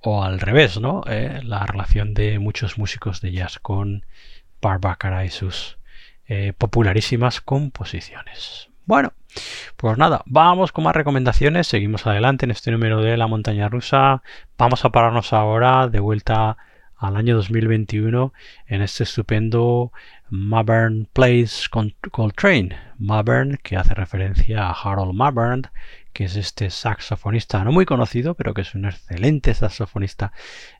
o 0.00 0.22
al 0.22 0.40
revés, 0.40 0.80
¿no? 0.80 1.02
Eh, 1.08 1.40
la 1.42 1.66
relación 1.66 2.14
de 2.14 2.38
muchos 2.38 2.78
músicos 2.78 3.20
de 3.20 3.32
jazz 3.32 3.58
con 3.58 4.06
Barbacara 4.62 5.24
y 5.24 5.30
sus 5.30 5.78
eh, 6.26 6.52
popularísimas 6.56 7.40
composiciones. 7.40 8.68
Bueno, 8.86 9.12
pues 9.76 9.98
nada, 9.98 10.22
vamos 10.26 10.72
con 10.72 10.84
más 10.84 10.96
recomendaciones. 10.96 11.66
Seguimos 11.66 12.06
adelante 12.06 12.44
en 12.44 12.50
este 12.50 12.70
número 12.70 13.00
de 13.00 13.16
la 13.16 13.26
montaña 13.26 13.68
rusa. 13.68 14.22
Vamos 14.56 14.84
a 14.84 14.90
pararnos 14.90 15.32
ahora 15.32 15.88
de 15.88 16.00
vuelta 16.00 16.56
al 16.96 17.16
año 17.16 17.36
2021 17.36 18.32
en 18.66 18.82
este 18.82 19.04
estupendo 19.04 19.92
Mabern 20.30 21.08
Plays 21.12 21.68
Coltrane. 22.10 22.76
Mabern, 22.98 23.58
que 23.62 23.76
hace 23.76 23.94
referencia 23.94 24.66
a 24.66 24.72
Harold 24.72 25.14
Mabern, 25.14 25.70
que 26.12 26.24
es 26.24 26.34
este 26.34 26.70
saxofonista 26.70 27.62
no 27.62 27.70
muy 27.70 27.86
conocido, 27.86 28.34
pero 28.34 28.54
que 28.54 28.62
es 28.62 28.74
un 28.74 28.86
excelente 28.86 29.54
saxofonista 29.54 30.32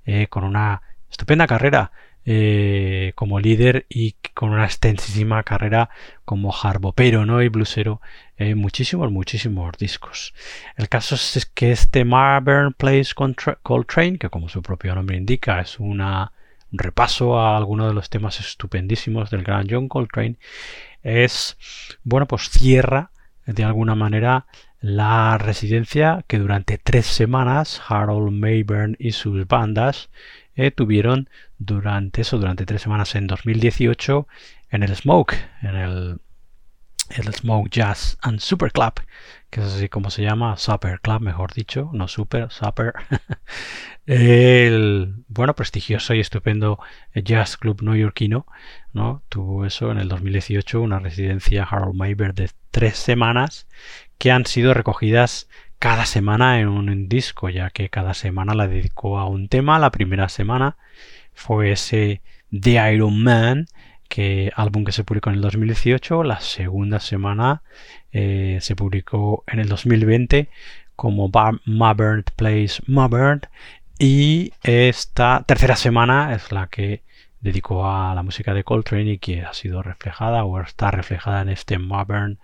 eh, 0.04 0.26
con 0.26 0.42
una 0.42 0.82
estupenda 1.08 1.46
carrera 1.46 1.92
eh, 2.30 3.12
como 3.14 3.40
líder 3.40 3.86
y 3.88 4.16
con 4.34 4.50
una 4.50 4.66
extensísima 4.66 5.42
carrera 5.44 5.88
como 6.26 6.52
harbopero 6.52 7.24
¿no? 7.24 7.40
y 7.40 7.48
bluesero 7.48 8.02
en 8.36 8.58
muchísimos, 8.58 9.10
muchísimos 9.10 9.78
discos. 9.78 10.34
El 10.76 10.90
caso 10.90 11.14
es 11.14 11.50
que 11.54 11.72
este 11.72 12.04
Marburn 12.04 12.74
Plays 12.74 13.14
Coltrane, 13.14 14.18
que 14.18 14.28
como 14.28 14.50
su 14.50 14.60
propio 14.60 14.94
nombre 14.94 15.16
indica 15.16 15.62
es 15.62 15.80
una, 15.80 16.32
un 16.70 16.78
repaso 16.78 17.40
a 17.40 17.56
algunos 17.56 17.88
de 17.88 17.94
los 17.94 18.10
temas 18.10 18.40
estupendísimos 18.40 19.30
del 19.30 19.42
gran 19.42 19.66
John 19.66 19.88
Coltrane, 19.88 20.36
es, 21.02 21.56
bueno, 22.04 22.26
pues 22.26 22.50
cierra 22.50 23.10
de 23.46 23.64
alguna 23.64 23.94
manera 23.94 24.44
la 24.82 25.38
residencia 25.38 26.26
que 26.26 26.38
durante 26.38 26.76
tres 26.76 27.06
semanas 27.06 27.80
Harold 27.88 28.32
Mayburn 28.32 28.96
y 28.98 29.12
sus 29.12 29.46
bandas 29.46 30.10
tuvieron 30.74 31.28
durante 31.58 32.22
eso, 32.22 32.38
durante 32.38 32.66
tres 32.66 32.82
semanas 32.82 33.14
en 33.14 33.26
2018 33.26 34.26
en 34.70 34.82
el 34.82 34.94
Smoke, 34.94 35.34
en 35.62 35.76
el, 35.76 36.20
el 37.10 37.34
Smoke 37.34 37.70
Jazz 37.70 38.18
and 38.22 38.40
Super 38.40 38.72
Club, 38.72 38.94
que 39.50 39.60
es 39.60 39.66
así 39.66 39.88
como 39.88 40.10
se 40.10 40.22
llama, 40.22 40.56
Super 40.56 41.00
Club, 41.00 41.20
mejor 41.20 41.54
dicho, 41.54 41.90
no 41.92 42.08
Super, 42.08 42.50
Super. 42.50 42.92
el 44.06 45.14
bueno, 45.28 45.54
prestigioso 45.54 46.14
y 46.14 46.20
estupendo 46.20 46.78
Jazz 47.14 47.56
Club 47.56 47.82
neoyorquino, 47.82 48.46
¿no? 48.92 49.22
Tuvo 49.28 49.64
eso 49.64 49.90
en 49.90 49.98
el 49.98 50.08
2018, 50.08 50.80
una 50.80 50.98
residencia 50.98 51.62
Harold 51.62 51.94
Mayberg 51.94 52.34
de 52.34 52.50
tres 52.70 52.96
semanas 52.96 53.68
que 54.18 54.32
han 54.32 54.44
sido 54.44 54.74
recogidas 54.74 55.48
cada 55.78 56.06
semana 56.06 56.60
en 56.60 56.68
un 56.68 57.08
disco, 57.08 57.48
ya 57.48 57.70
que 57.70 57.88
cada 57.88 58.14
semana 58.14 58.54
la 58.54 58.68
dedicó 58.68 59.18
a 59.18 59.26
un 59.26 59.48
tema. 59.48 59.78
La 59.78 59.90
primera 59.90 60.28
semana 60.28 60.76
fue 61.34 61.72
ese 61.72 62.22
The 62.50 62.94
Iron 62.94 63.22
Man, 63.22 63.66
que 64.08 64.50
álbum 64.56 64.84
que 64.84 64.92
se 64.92 65.04
publicó 65.04 65.30
en 65.30 65.36
el 65.36 65.42
2018. 65.42 66.24
La 66.24 66.40
segunda 66.40 67.00
semana 67.00 67.62
eh, 68.12 68.58
se 68.60 68.74
publicó 68.76 69.44
en 69.46 69.60
el 69.60 69.68
2020 69.68 70.48
como 70.96 71.30
Mabern 71.64 72.24
Plays 72.36 72.82
Mabern. 72.86 73.42
Y 73.98 74.52
esta 74.62 75.44
tercera 75.46 75.76
semana 75.76 76.34
es 76.34 76.52
la 76.52 76.68
que 76.68 77.02
dedicó 77.40 77.86
a 77.86 78.14
la 78.14 78.22
música 78.22 78.52
de 78.52 78.64
Coltrane 78.64 79.12
y 79.12 79.18
que 79.18 79.42
ha 79.42 79.52
sido 79.52 79.82
reflejada 79.82 80.44
o 80.44 80.60
está 80.60 80.90
reflejada 80.90 81.42
en 81.42 81.50
este 81.50 81.78
Modern 81.78 82.38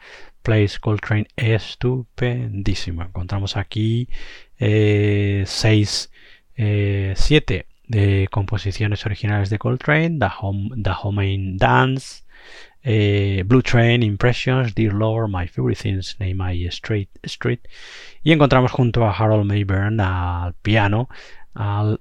Place 0.44 0.78
Coltrane 0.78 1.26
estupendísimo. 1.36 3.02
Encontramos 3.02 3.56
aquí 3.56 4.10
eh, 4.58 5.42
seis, 5.46 6.12
eh, 6.54 7.14
siete 7.16 7.66
de 7.88 8.28
composiciones 8.30 9.06
originales 9.06 9.48
de 9.48 9.58
Coltrane, 9.58 10.18
The, 10.18 10.28
Home, 10.40 10.70
The 10.76 10.90
Homing 11.02 11.56
Dance, 11.56 12.24
eh, 12.82 13.42
Blue 13.46 13.62
Train, 13.62 14.02
Impressions, 14.02 14.74
Dear 14.74 14.92
Lord, 14.92 15.30
My 15.30 15.48
Favorite 15.48 15.82
Things, 15.82 16.16
Name 16.20 16.54
I 16.54 16.66
Street, 16.66 17.08
Street. 17.22 17.60
Y 18.22 18.32
encontramos 18.32 18.70
junto 18.70 19.06
a 19.06 19.12
Harold 19.12 19.46
Mayburn 19.46 19.98
al 19.98 20.52
piano, 20.54 21.08
al 21.54 21.98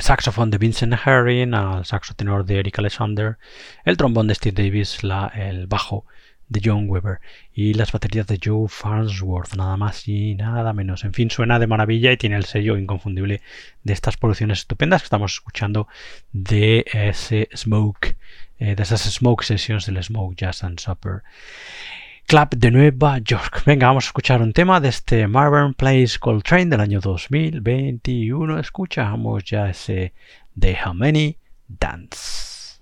saxofón 0.00 0.50
de 0.50 0.58
Vincent 0.58 0.94
Herring, 1.04 1.54
al 1.54 1.84
saxo 1.84 2.14
tenor 2.14 2.44
de 2.44 2.60
Eric 2.60 2.78
Alexander, 2.78 3.38
el 3.84 3.96
trombón 3.96 4.28
de 4.28 4.34
Steve 4.34 4.62
Davis, 4.62 5.02
la, 5.02 5.28
el 5.34 5.66
bajo 5.66 6.04
de 6.48 6.60
John 6.64 6.88
Weber 6.88 7.20
y 7.52 7.74
las 7.74 7.92
baterías 7.92 8.26
de 8.26 8.38
Joe 8.42 8.68
Farnsworth, 8.68 9.54
nada 9.56 9.76
más 9.76 10.06
y 10.08 10.34
nada 10.34 10.72
menos. 10.72 11.04
En 11.04 11.12
fin, 11.12 11.30
suena 11.30 11.58
de 11.58 11.66
maravilla 11.66 12.12
y 12.12 12.16
tiene 12.16 12.36
el 12.36 12.44
sello 12.44 12.76
inconfundible 12.76 13.40
de 13.82 13.92
estas 13.92 14.16
producciones 14.16 14.60
estupendas 14.60 15.02
que 15.02 15.06
estamos 15.06 15.34
escuchando 15.34 15.88
de 16.32 16.84
ese 16.92 17.48
Smoke, 17.54 18.16
eh, 18.58 18.74
de 18.74 18.82
esas 18.82 19.02
Smoke 19.02 19.44
Sessions 19.44 19.86
del 19.86 20.02
Smoke 20.02 20.36
Jazz 20.36 20.64
and 20.64 20.78
Supper. 20.78 21.22
Club 22.26 22.50
de 22.56 22.70
Nueva 22.70 23.18
York. 23.18 23.62
Venga, 23.66 23.88
vamos 23.88 24.04
a 24.04 24.08
escuchar 24.08 24.40
un 24.40 24.52
tema 24.52 24.80
de 24.80 24.88
este 24.88 25.26
Marvin 25.28 25.74
Place 25.74 26.18
Coltrane 26.18 26.66
del 26.66 26.80
año 26.80 27.00
2021. 27.00 28.58
Escuchamos 28.58 29.44
ya 29.44 29.68
ese 29.68 30.14
The 30.58 30.76
How 30.84 30.94
Many 30.94 31.36
Dance. 31.68 32.80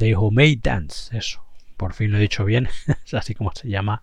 The 0.00 0.16
Homemade 0.16 0.60
Dance, 0.62 1.14
eso, 1.16 1.44
por 1.76 1.92
fin 1.92 2.10
lo 2.10 2.16
he 2.16 2.22
dicho 2.22 2.46
bien, 2.46 2.68
es 3.04 3.12
así 3.12 3.34
como 3.34 3.52
se 3.54 3.68
llama 3.68 4.02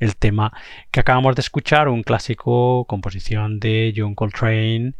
el 0.00 0.16
tema 0.16 0.54
que 0.90 1.00
acabamos 1.00 1.36
de 1.36 1.40
escuchar, 1.40 1.88
un 1.88 2.02
clásico 2.02 2.86
composición 2.86 3.60
de 3.60 3.92
John 3.94 4.14
Coltrane 4.14 4.94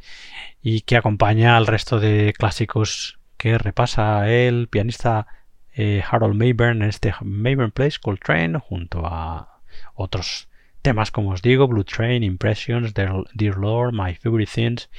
y 0.63 0.83
que 0.83 0.99
acompaña 0.99 1.57
al 1.57 1.67
resto 1.67 1.99
de 1.99 2.35
clásicos 2.37 3.19
que 3.39 3.57
repasa 3.57 4.31
el 4.31 4.69
pianista 4.69 5.27
eh, 5.73 6.03
Harold 6.09 6.37
Mayburn 6.37 6.83
en 6.83 6.91
este 6.91 7.15
Mayburn 7.23 7.71
Place 7.71 7.99
Coltrane 7.99 8.59
junto 8.59 9.07
a 9.07 9.61
otros 9.95 10.49
temas 10.83 11.11
como 11.11 11.31
os 11.31 11.41
digo, 11.41 11.67
Blue 11.69 11.85
Train, 11.85 12.23
Impressions, 12.23 12.93
Dear 12.93 13.57
Lord, 13.57 13.95
My 13.95 14.15
Favorite 14.15 14.53
Things, 14.55 14.91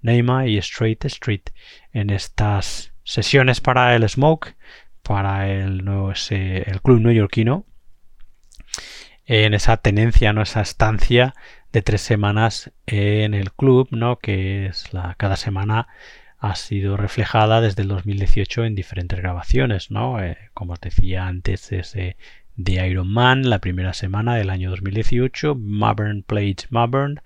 Neymar 0.00 0.48
y 0.48 0.56
Straight 0.56 1.04
Street. 1.04 1.42
En 1.92 2.08
estas 2.08 2.94
sesiones 3.04 3.60
para 3.60 3.94
el 3.94 4.08
Smoke, 4.08 4.56
para 5.06 5.48
el, 5.48 5.84
club 6.82 7.00
neoyorquino 7.00 7.64
en 9.24 9.54
esa 9.54 9.76
tenencia, 9.76 10.32
¿no? 10.32 10.42
esa 10.42 10.62
estancia 10.62 11.34
de 11.72 11.82
tres 11.82 12.00
semanas 12.00 12.72
en 12.86 13.34
el 13.34 13.52
club, 13.52 13.88
¿no? 13.92 14.18
que 14.18 14.66
es 14.66 14.92
la, 14.92 15.14
cada 15.16 15.36
semana 15.36 15.86
ha 16.38 16.56
sido 16.56 16.96
reflejada 16.96 17.60
desde 17.60 17.82
el 17.82 17.88
2018 17.88 18.64
en 18.64 18.74
diferentes 18.74 19.18
grabaciones, 19.18 19.90
¿no? 19.90 20.22
Eh, 20.22 20.36
como 20.52 20.74
os 20.74 20.80
decía 20.80 21.26
antes, 21.26 21.72
ese 21.72 22.16
de 22.56 22.86
Iron 22.88 23.08
Man, 23.08 23.48
la 23.48 23.58
primera 23.60 23.94
semana 23.94 24.34
del 24.34 24.50
año 24.50 24.70
2018, 24.70 25.54
Mavern 25.54 26.22
Plays 26.22 26.70
Mavern 26.70 27.20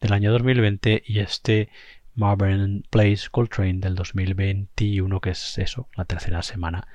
del 0.00 0.12
año 0.12 0.30
2020 0.32 1.02
y 1.06 1.20
este 1.20 1.70
Mavern 2.14 2.84
Plays 2.90 3.30
Coltrane 3.30 3.80
del 3.80 3.94
2021, 3.94 5.20
que 5.20 5.30
es 5.30 5.58
eso, 5.58 5.88
la 5.96 6.04
tercera 6.04 6.42
semana 6.42 6.86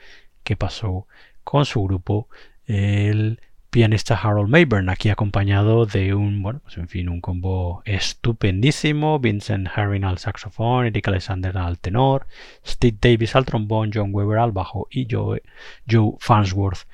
que 0.46 0.56
pasó 0.56 1.08
con 1.43 1.66
su 1.66 1.84
grupo 1.84 2.30
el 2.66 3.41
pianista 3.70 4.16
Harold 4.16 4.50
Mayburn, 4.50 4.88
aquí 4.88 5.10
acompañado 5.10 5.86
de 5.86 6.14
un, 6.14 6.41
bueno, 6.41 6.62
pues 6.64 6.78
en 6.78 6.88
fin, 6.88 7.10
un 7.10 7.20
combo 7.20 7.82
estupendísimo, 7.84 9.20
Vincent 9.20 9.68
Herring 9.76 10.06
al 10.06 10.18
saxofón, 10.18 10.86
Eric 10.86 11.10
Alexander 11.10 11.58
al 11.58 11.78
tenor, 11.80 12.26
Steve 12.66 12.98
Davis 13.02 13.36
al 13.36 13.43
trombón, 13.43 13.91
John 13.93 14.12
Weber 14.14 14.39
al 14.39 14.54
bajo 14.54 14.88
y 14.89 15.06
Joe, 15.12 15.43
Joe 15.91 16.14
Farnsworth 16.20 16.88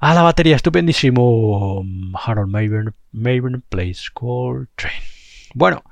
a 0.00 0.14
la 0.14 0.22
batería, 0.22 0.56
estupendísimo 0.56 1.82
Harold 2.22 2.50
Mayburn, 2.50 2.92
Mayburn 3.12 3.62
Plays 3.68 4.10
Train. 4.74 5.00
Bueno, 5.54 5.84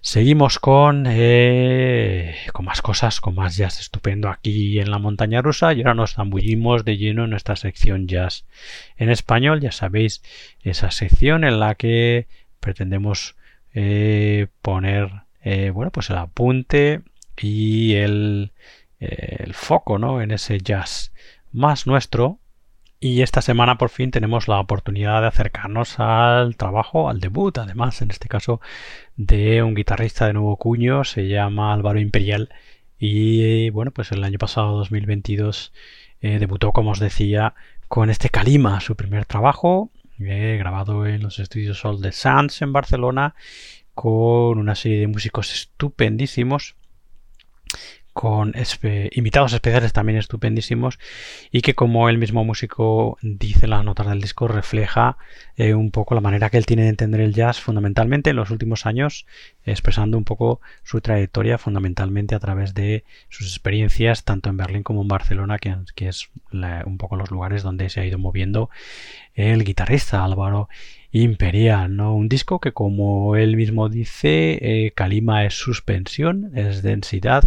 Seguimos 0.00 0.58
con, 0.58 1.04
eh, 1.08 2.36
con 2.52 2.64
más 2.64 2.82
cosas, 2.82 3.20
con 3.20 3.34
más 3.34 3.56
jazz 3.56 3.80
estupendo 3.80 4.28
aquí 4.28 4.78
en 4.78 4.90
la 4.90 4.98
montaña 4.98 5.42
rusa 5.42 5.72
y 5.72 5.78
ahora 5.78 5.94
nos 5.94 6.14
zambullimos 6.14 6.84
de 6.84 6.96
lleno 6.96 7.24
en 7.24 7.30
nuestra 7.30 7.56
sección 7.56 8.06
jazz 8.06 8.46
en 8.96 9.10
español. 9.10 9.60
Ya 9.60 9.72
sabéis, 9.72 10.22
esa 10.62 10.90
sección 10.90 11.44
en 11.44 11.60
la 11.60 11.74
que 11.74 12.28
pretendemos 12.60 13.36
eh, 13.74 14.48
poner 14.62 15.10
eh, 15.42 15.70
bueno, 15.70 15.90
pues 15.90 16.10
el 16.10 16.16
apunte 16.16 17.02
y 17.40 17.94
el, 17.94 18.52
el 18.98 19.54
foco 19.54 19.98
¿no? 19.98 20.20
en 20.20 20.30
ese 20.30 20.58
jazz 20.58 21.12
más 21.52 21.86
nuestro 21.86 22.38
y 23.06 23.22
esta 23.22 23.40
semana 23.40 23.78
por 23.78 23.88
fin 23.90 24.10
tenemos 24.10 24.48
la 24.48 24.58
oportunidad 24.58 25.20
de 25.20 25.28
acercarnos 25.28 26.00
al 26.00 26.56
trabajo, 26.56 27.08
al 27.08 27.20
debut, 27.20 27.56
además, 27.56 28.02
en 28.02 28.10
este 28.10 28.26
caso, 28.26 28.60
de 29.16 29.62
un 29.62 29.76
guitarrista 29.76 30.26
de 30.26 30.32
nuevo 30.32 30.56
cuño, 30.56 31.04
se 31.04 31.28
llama 31.28 31.72
Álvaro 31.72 32.00
Imperial. 32.00 32.48
Y 32.98 33.70
bueno, 33.70 33.92
pues 33.92 34.10
el 34.10 34.24
año 34.24 34.38
pasado, 34.38 34.76
2022, 34.78 35.72
eh, 36.20 36.40
debutó, 36.40 36.72
como 36.72 36.90
os 36.90 36.98
decía, 36.98 37.54
con 37.86 38.10
este 38.10 38.28
Kalima, 38.28 38.80
su 38.80 38.96
primer 38.96 39.24
trabajo, 39.24 39.92
eh, 40.18 40.56
grabado 40.58 41.06
en 41.06 41.22
los 41.22 41.38
estudios 41.38 41.78
Sol 41.78 42.00
de 42.00 42.10
Sands 42.10 42.60
en 42.60 42.72
Barcelona, 42.72 43.36
con 43.94 44.58
una 44.58 44.74
serie 44.74 44.98
de 44.98 45.06
músicos 45.06 45.54
estupendísimos 45.54 46.74
con 48.16 48.54
invitados 49.10 49.52
especiales 49.52 49.92
también 49.92 50.16
estupendísimos 50.16 50.98
y 51.52 51.60
que 51.60 51.74
como 51.74 52.08
el 52.08 52.16
mismo 52.16 52.46
músico 52.46 53.18
dice 53.20 53.66
en 53.66 53.70
las 53.72 53.84
notas 53.84 54.06
del 54.06 54.22
disco 54.22 54.48
refleja 54.48 55.18
eh, 55.58 55.74
un 55.74 55.90
poco 55.90 56.14
la 56.14 56.22
manera 56.22 56.48
que 56.48 56.56
él 56.56 56.64
tiene 56.64 56.84
de 56.84 56.88
entender 56.88 57.20
el 57.20 57.34
jazz 57.34 57.60
fundamentalmente 57.60 58.30
en 58.30 58.36
los 58.36 58.50
últimos 58.50 58.86
años 58.86 59.26
expresando 59.66 60.16
un 60.16 60.24
poco 60.24 60.62
su 60.82 61.02
trayectoria 61.02 61.58
fundamentalmente 61.58 62.34
a 62.34 62.38
través 62.38 62.72
de 62.72 63.04
sus 63.28 63.48
experiencias 63.48 64.24
tanto 64.24 64.48
en 64.48 64.56
Berlín 64.56 64.82
como 64.82 65.02
en 65.02 65.08
Barcelona 65.08 65.58
que, 65.58 65.76
es 66.08 66.30
un 66.52 66.96
poco 66.96 67.16
los 67.16 67.30
lugares 67.30 67.62
donde 67.62 67.90
se 67.90 68.00
ha 68.00 68.06
ido 68.06 68.16
moviendo 68.16 68.70
el 69.34 69.62
guitarrista 69.62 70.24
Álvaro 70.24 70.70
Imperial, 71.12 71.96
¿no? 71.96 72.14
Un 72.14 72.28
disco 72.28 72.60
que 72.60 72.72
como 72.72 73.36
él 73.36 73.56
mismo 73.56 73.88
dice, 73.88 74.58
eh, 74.60 74.92
Kalima 74.94 75.44
es 75.44 75.54
suspensión, 75.54 76.52
es 76.54 76.82
densidad 76.82 77.44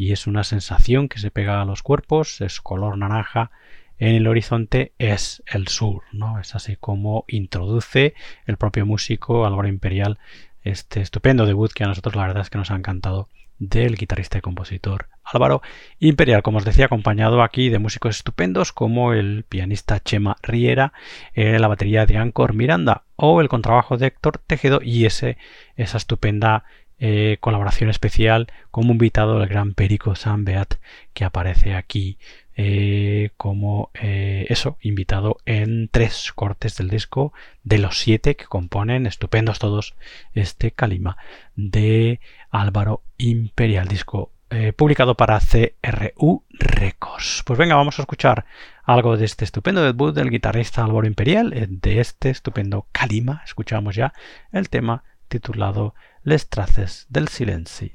y 0.00 0.12
es 0.12 0.26
una 0.26 0.44
sensación 0.44 1.10
que 1.10 1.18
se 1.18 1.30
pega 1.30 1.60
a 1.60 1.66
los 1.66 1.82
cuerpos, 1.82 2.40
es 2.40 2.62
color 2.62 2.96
naranja 2.96 3.50
en 3.98 4.14
el 4.14 4.28
horizonte, 4.28 4.94
es 4.98 5.42
el 5.46 5.68
sur, 5.68 6.04
¿no? 6.10 6.40
Es 6.40 6.54
así 6.54 6.76
como 6.80 7.26
introduce 7.28 8.14
el 8.46 8.56
propio 8.56 8.86
músico 8.86 9.44
Álvaro 9.44 9.68
Imperial 9.68 10.18
este 10.62 11.02
estupendo 11.02 11.44
debut 11.44 11.70
que 11.74 11.84
a 11.84 11.86
nosotros 11.86 12.16
la 12.16 12.26
verdad 12.26 12.40
es 12.40 12.48
que 12.48 12.56
nos 12.56 12.70
ha 12.70 12.76
encantado 12.76 13.28
del 13.58 13.96
guitarrista 13.96 14.38
y 14.38 14.40
compositor 14.40 15.10
Álvaro 15.22 15.60
Imperial, 15.98 16.42
como 16.42 16.56
os 16.56 16.64
decía, 16.64 16.86
acompañado 16.86 17.42
aquí 17.42 17.68
de 17.68 17.78
músicos 17.78 18.16
estupendos 18.16 18.72
como 18.72 19.12
el 19.12 19.44
pianista 19.46 20.00
Chema 20.00 20.38
Riera, 20.42 20.94
eh, 21.34 21.58
la 21.58 21.68
batería 21.68 22.06
de 22.06 22.16
Ancor 22.16 22.54
Miranda 22.54 23.02
o 23.16 23.42
el 23.42 23.50
contrabajo 23.50 23.98
de 23.98 24.06
Héctor 24.06 24.38
Tejedo 24.38 24.80
y 24.82 25.04
ese, 25.04 25.36
esa 25.76 25.98
estupenda 25.98 26.64
eh, 27.02 27.38
colaboración 27.40 27.88
especial 27.88 28.48
como 28.70 28.92
invitado 28.92 29.42
el 29.42 29.48
gran 29.48 29.72
Perico 29.72 30.12
Beat 30.40 30.74
que 31.14 31.24
aparece 31.24 31.74
aquí 31.74 32.18
eh, 32.56 33.30
como 33.38 33.90
eh, 33.94 34.44
eso, 34.50 34.76
invitado 34.82 35.38
en 35.46 35.88
tres 35.88 36.30
cortes 36.34 36.76
del 36.76 36.90
disco 36.90 37.32
de 37.64 37.78
los 37.78 37.98
siete 38.00 38.36
que 38.36 38.44
componen, 38.44 39.06
estupendos 39.06 39.58
todos, 39.58 39.94
este 40.34 40.72
Calima 40.72 41.16
de 41.56 42.20
Álvaro 42.50 43.02
Imperial, 43.16 43.88
disco 43.88 44.30
publicado 44.76 45.16
para 45.16 45.38
CRU 45.38 46.42
Records. 46.50 47.44
Pues 47.46 47.58
venga, 47.58 47.76
vamos 47.76 47.98
a 47.98 48.02
escuchar 48.02 48.44
algo 48.82 49.16
de 49.16 49.24
este 49.24 49.44
estupendo 49.46 49.82
debut 49.82 50.14
del 50.14 50.28
guitarrista 50.28 50.84
Álvaro 50.84 51.06
Imperial, 51.06 51.54
de 51.70 52.00
este 52.00 52.28
estupendo 52.28 52.86
Calima. 52.92 53.42
Escuchamos 53.46 53.94
ya 53.94 54.12
el 54.52 54.68
tema 54.68 55.04
titulado 55.28 55.94
Les 56.22 56.48
traces 56.50 57.06
del 57.08 57.28
silenci. 57.28 57.92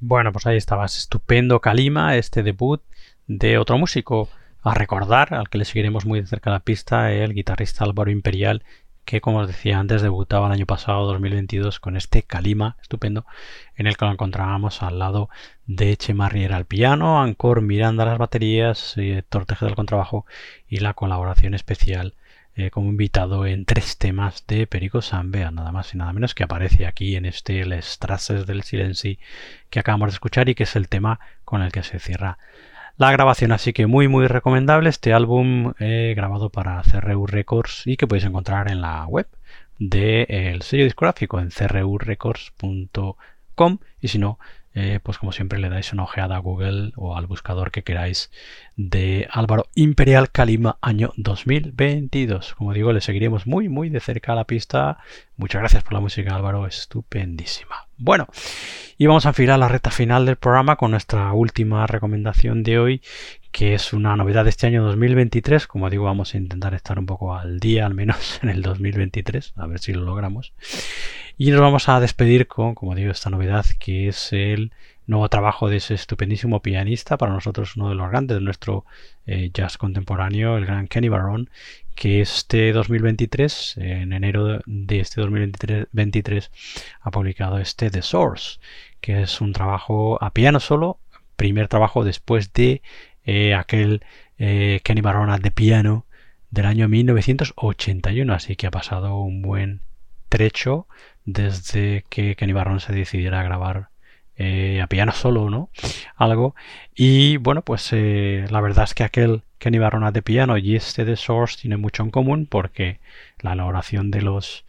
Bueno, 0.00 0.32
pues 0.32 0.46
ahí 0.46 0.56
estabas. 0.56 0.96
Estupendo 0.98 1.60
Kalima, 1.60 2.16
este 2.16 2.42
debut 2.42 2.82
de 3.26 3.58
otro 3.58 3.78
músico. 3.78 4.28
A 4.62 4.74
recordar, 4.74 5.32
al 5.32 5.48
que 5.48 5.58
le 5.58 5.64
seguiremos 5.64 6.06
muy 6.06 6.20
de 6.20 6.26
cerca 6.26 6.50
la 6.50 6.60
pista, 6.60 7.12
el 7.12 7.34
guitarrista 7.34 7.84
Álvaro 7.84 8.10
Imperial, 8.10 8.64
que 9.04 9.20
como 9.20 9.38
os 9.38 9.46
decía 9.46 9.78
antes 9.78 10.02
debutaba 10.02 10.48
el 10.48 10.52
año 10.52 10.66
pasado, 10.66 11.06
2022, 11.06 11.78
con 11.78 11.96
este 11.96 12.24
Kalima 12.24 12.76
estupendo, 12.82 13.24
en 13.76 13.86
el 13.86 13.96
que 13.96 14.04
lo 14.04 14.10
encontrábamos 14.10 14.82
al 14.82 14.98
lado 14.98 15.30
de 15.66 15.96
Chema 15.96 16.28
Riera 16.28 16.56
al 16.56 16.66
piano, 16.66 17.22
Ancor 17.22 17.62
Miranda 17.62 18.02
a 18.02 18.06
las 18.06 18.18
baterías, 18.18 18.98
Héctor 18.98 19.46
Tejeda 19.46 19.70
al 19.70 19.76
contrabajo 19.76 20.26
y 20.68 20.80
la 20.80 20.94
colaboración 20.94 21.54
especial 21.54 22.14
eh, 22.56 22.70
como 22.70 22.88
invitado 22.88 23.44
en 23.44 23.66
tres 23.66 23.98
temas 23.98 24.46
de 24.46 24.66
Perico 24.66 25.02
Sambea, 25.02 25.50
nada 25.50 25.72
más 25.72 25.94
y 25.94 25.98
nada 25.98 26.14
menos 26.14 26.34
que 26.34 26.42
aparece 26.42 26.86
aquí 26.86 27.14
en 27.14 27.26
este 27.26 27.66
Les 27.66 27.98
Traces 27.98 28.46
del 28.46 28.62
Silenci 28.62 29.18
que 29.68 29.78
acabamos 29.78 30.08
de 30.08 30.14
escuchar 30.14 30.48
y 30.48 30.54
que 30.54 30.62
es 30.62 30.74
el 30.74 30.88
tema 30.88 31.20
con 31.44 31.60
el 31.60 31.70
que 31.70 31.82
se 31.82 31.98
cierra 31.98 32.38
la 32.96 33.12
grabación. 33.12 33.52
Así 33.52 33.74
que 33.74 33.86
muy 33.86 34.08
muy 34.08 34.26
recomendable 34.26 34.88
este 34.88 35.12
álbum 35.12 35.74
eh, 35.78 36.14
grabado 36.16 36.48
para 36.48 36.80
CRU 36.82 37.26
Records 37.26 37.82
y 37.86 37.98
que 37.98 38.06
podéis 38.06 38.24
encontrar 38.24 38.70
en 38.70 38.80
la 38.80 39.04
web 39.06 39.28
del 39.78 40.62
sello 40.62 40.84
discográfico 40.84 41.38
en 41.38 41.50
crurecords.com 41.50 43.78
y 44.00 44.08
si 44.08 44.18
no, 44.18 44.38
eh, 44.78 45.00
pues 45.02 45.16
como 45.16 45.32
siempre 45.32 45.58
le 45.58 45.70
dais 45.70 45.94
una 45.94 46.02
ojeada 46.02 46.36
a 46.36 46.40
Google 46.40 46.92
o 46.96 47.16
al 47.16 47.26
buscador 47.26 47.70
que 47.70 47.82
queráis 47.82 48.30
de 48.76 49.26
Álvaro 49.30 49.68
Imperial 49.74 50.30
Calima 50.30 50.76
año 50.82 51.14
2022. 51.16 52.54
Como 52.54 52.74
digo, 52.74 52.92
le 52.92 53.00
seguiremos 53.00 53.46
muy 53.46 53.70
muy 53.70 53.88
de 53.88 54.00
cerca 54.00 54.32
a 54.32 54.36
la 54.36 54.44
pista. 54.44 54.98
Muchas 55.38 55.60
gracias 55.60 55.82
por 55.82 55.94
la 55.94 56.00
música 56.00 56.36
Álvaro, 56.36 56.66
estupendísima. 56.66 57.86
Bueno, 57.96 58.26
y 58.98 59.06
vamos 59.06 59.24
a 59.24 59.30
enfilar 59.30 59.58
la 59.58 59.68
recta 59.68 59.90
final 59.90 60.26
del 60.26 60.36
programa 60.36 60.76
con 60.76 60.90
nuestra 60.90 61.32
última 61.32 61.86
recomendación 61.86 62.62
de 62.62 62.78
hoy, 62.78 63.02
que 63.56 63.72
es 63.72 63.94
una 63.94 64.14
novedad 64.16 64.44
de 64.44 64.50
este 64.50 64.66
año 64.66 64.84
2023. 64.84 65.66
Como 65.66 65.88
digo, 65.88 66.04
vamos 66.04 66.34
a 66.34 66.36
intentar 66.36 66.74
estar 66.74 66.98
un 66.98 67.06
poco 67.06 67.34
al 67.34 67.58
día, 67.58 67.86
al 67.86 67.94
menos 67.94 68.38
en 68.42 68.50
el 68.50 68.60
2023, 68.60 69.54
a 69.56 69.66
ver 69.66 69.78
si 69.78 69.94
lo 69.94 70.02
logramos. 70.02 70.52
Y 71.38 71.50
nos 71.50 71.62
vamos 71.62 71.88
a 71.88 71.98
despedir 71.98 72.48
con, 72.48 72.74
como 72.74 72.94
digo, 72.94 73.10
esta 73.10 73.30
novedad 73.30 73.64
que 73.78 74.08
es 74.08 74.30
el 74.34 74.72
nuevo 75.06 75.30
trabajo 75.30 75.70
de 75.70 75.78
ese 75.78 75.94
estupendísimo 75.94 76.60
pianista, 76.60 77.16
para 77.16 77.32
nosotros 77.32 77.76
uno 77.76 77.88
de 77.88 77.94
los 77.94 78.10
grandes 78.10 78.36
de 78.36 78.42
nuestro 78.42 78.84
eh, 79.24 79.50
jazz 79.54 79.78
contemporáneo, 79.78 80.58
el 80.58 80.66
gran 80.66 80.86
Kenny 80.86 81.08
Barron, 81.08 81.48
que 81.94 82.20
este 82.20 82.72
2023, 82.72 83.78
en 83.78 84.12
enero 84.12 84.60
de 84.66 85.00
este 85.00 85.22
2023, 85.22 86.50
ha 87.00 87.10
publicado 87.10 87.58
este 87.58 87.90
The 87.90 88.02
Source, 88.02 88.58
que 89.00 89.22
es 89.22 89.40
un 89.40 89.54
trabajo 89.54 90.22
a 90.22 90.34
piano 90.34 90.60
solo, 90.60 90.98
primer 91.36 91.68
trabajo 91.68 92.04
después 92.04 92.52
de 92.52 92.82
eh, 93.26 93.54
aquel 93.54 94.02
eh, 94.38 94.80
Kenny 94.84 95.00
Barron 95.00 95.40
de 95.40 95.50
piano 95.50 96.06
del 96.50 96.66
año 96.66 96.88
1981, 96.88 98.32
así 98.32 98.56
que 98.56 98.66
ha 98.66 98.70
pasado 98.70 99.20
un 99.20 99.42
buen 99.42 99.80
trecho 100.28 100.86
desde 101.24 102.04
que 102.08 102.36
Kenny 102.36 102.52
Barron 102.52 102.80
se 102.80 102.92
decidiera 102.92 103.40
a 103.40 103.44
grabar 103.44 103.88
eh, 104.36 104.80
a 104.80 104.86
piano 104.86 105.12
solo, 105.12 105.50
¿no? 105.50 105.70
Algo. 106.16 106.54
Y 106.94 107.38
bueno, 107.38 107.62
pues 107.62 107.88
eh, 107.92 108.46
la 108.50 108.60
verdad 108.60 108.84
es 108.84 108.94
que 108.94 109.04
aquel 109.04 109.42
Kenny 109.58 109.78
Barron 109.78 110.12
de 110.12 110.22
piano 110.22 110.56
y 110.58 110.76
este 110.76 111.04
de 111.04 111.16
Source 111.16 111.58
tiene 111.60 111.76
mucho 111.76 112.02
en 112.02 112.10
común 112.10 112.46
porque 112.46 113.00
la 113.40 113.54
elaboración 113.54 114.10
de 114.10 114.22
los 114.22 114.64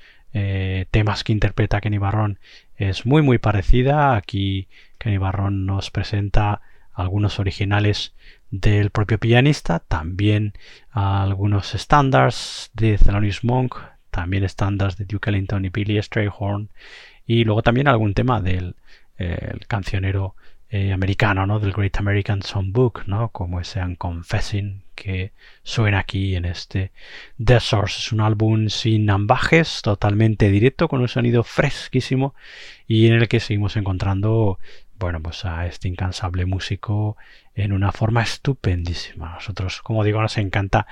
temas 0.92 1.24
que 1.24 1.32
interpreta 1.32 1.82
Kenny 1.82 1.98
Barron 1.98 2.38
es 2.76 3.08
muy 3.08 3.24
muy 3.24 3.40
parecida. 3.40 4.16
Aquí 4.16 4.68
Kenny 5.00 5.18
Barron 5.18 5.66
nos 5.66 5.90
presenta 5.90 6.62
algunos 6.98 7.40
originales 7.40 8.14
del 8.52 8.90
propio 8.90 9.19
pianista, 9.19 9.80
también 9.80 10.53
algunos 10.91 11.76
estándares 11.76 12.72
de 12.74 12.98
Thelonious 12.98 13.44
Monk, 13.44 13.76
también 14.11 14.44
estándares 14.44 14.98
de 14.98 15.06
Duke 15.06 15.30
Ellington 15.30 15.65
y 15.65 15.69
Billy 15.69 16.02
Strayhorn 16.02 16.69
y 17.26 17.44
luego 17.44 17.61
también 17.61 17.88
algún 17.88 18.14
tema 18.14 18.41
del 18.41 18.76
cancionero 19.68 20.36
eh, 20.69 20.91
americano, 20.91 21.45
¿no? 21.45 21.61
Del 21.61 21.72
Great 21.72 21.98
American 21.98 22.41
Songbook, 22.41 23.07
¿no? 23.07 23.30
Como 23.30 23.61
ese 23.61 23.80
Confessing 23.98 24.84
que 24.95 25.32
suena 25.64 25.99
aquí 25.99 26.36
en 26.36 26.44
este 26.44 26.91
The 27.41 27.61
Source. 27.61 27.99
Es 27.99 28.11
un 28.11 28.19
álbum 28.19 28.68
sin 28.68 29.10
ambajes, 29.10 29.82
totalmente 29.82 30.49
directo, 30.49 30.90
con 30.90 30.99
un 30.99 31.07
sonido 31.07 31.44
fresquísimo 31.44 32.36
y 32.86 33.07
en 33.07 33.14
el 33.14 33.30
que 33.30 33.40
seguimos 33.40 33.78
encontrando, 33.78 34.60
bueno, 34.99 35.22
pues 35.22 35.45
a 35.45 35.65
este 35.68 35.88
incansable 35.88 36.45
músico 36.45 37.18
en 37.56 37.74
una 37.74 37.91
forma 37.91 38.22
estupendísima. 38.22 39.34
nosotros, 39.34 39.82
como 39.82 40.03
digo, 40.03 40.22
nos 40.22 40.38
encanta 40.38 40.88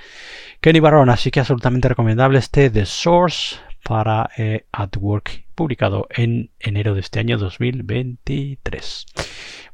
Kenny 0.61 0.79
Barron, 0.79 1.09
así 1.09 1.31
que 1.31 1.39
absolutamente 1.39 1.89
recomendable 1.89 2.39
este 2.39 2.69
The 2.69 2.85
Source 2.85 3.57
para 3.83 4.31
eh, 4.37 4.65
Artwork 4.71 5.45
publicado 5.53 6.07
en 6.09 6.49
enero 6.59 6.95
de 6.95 7.01
este 7.01 7.19
año 7.19 7.37
2023. 7.37 9.05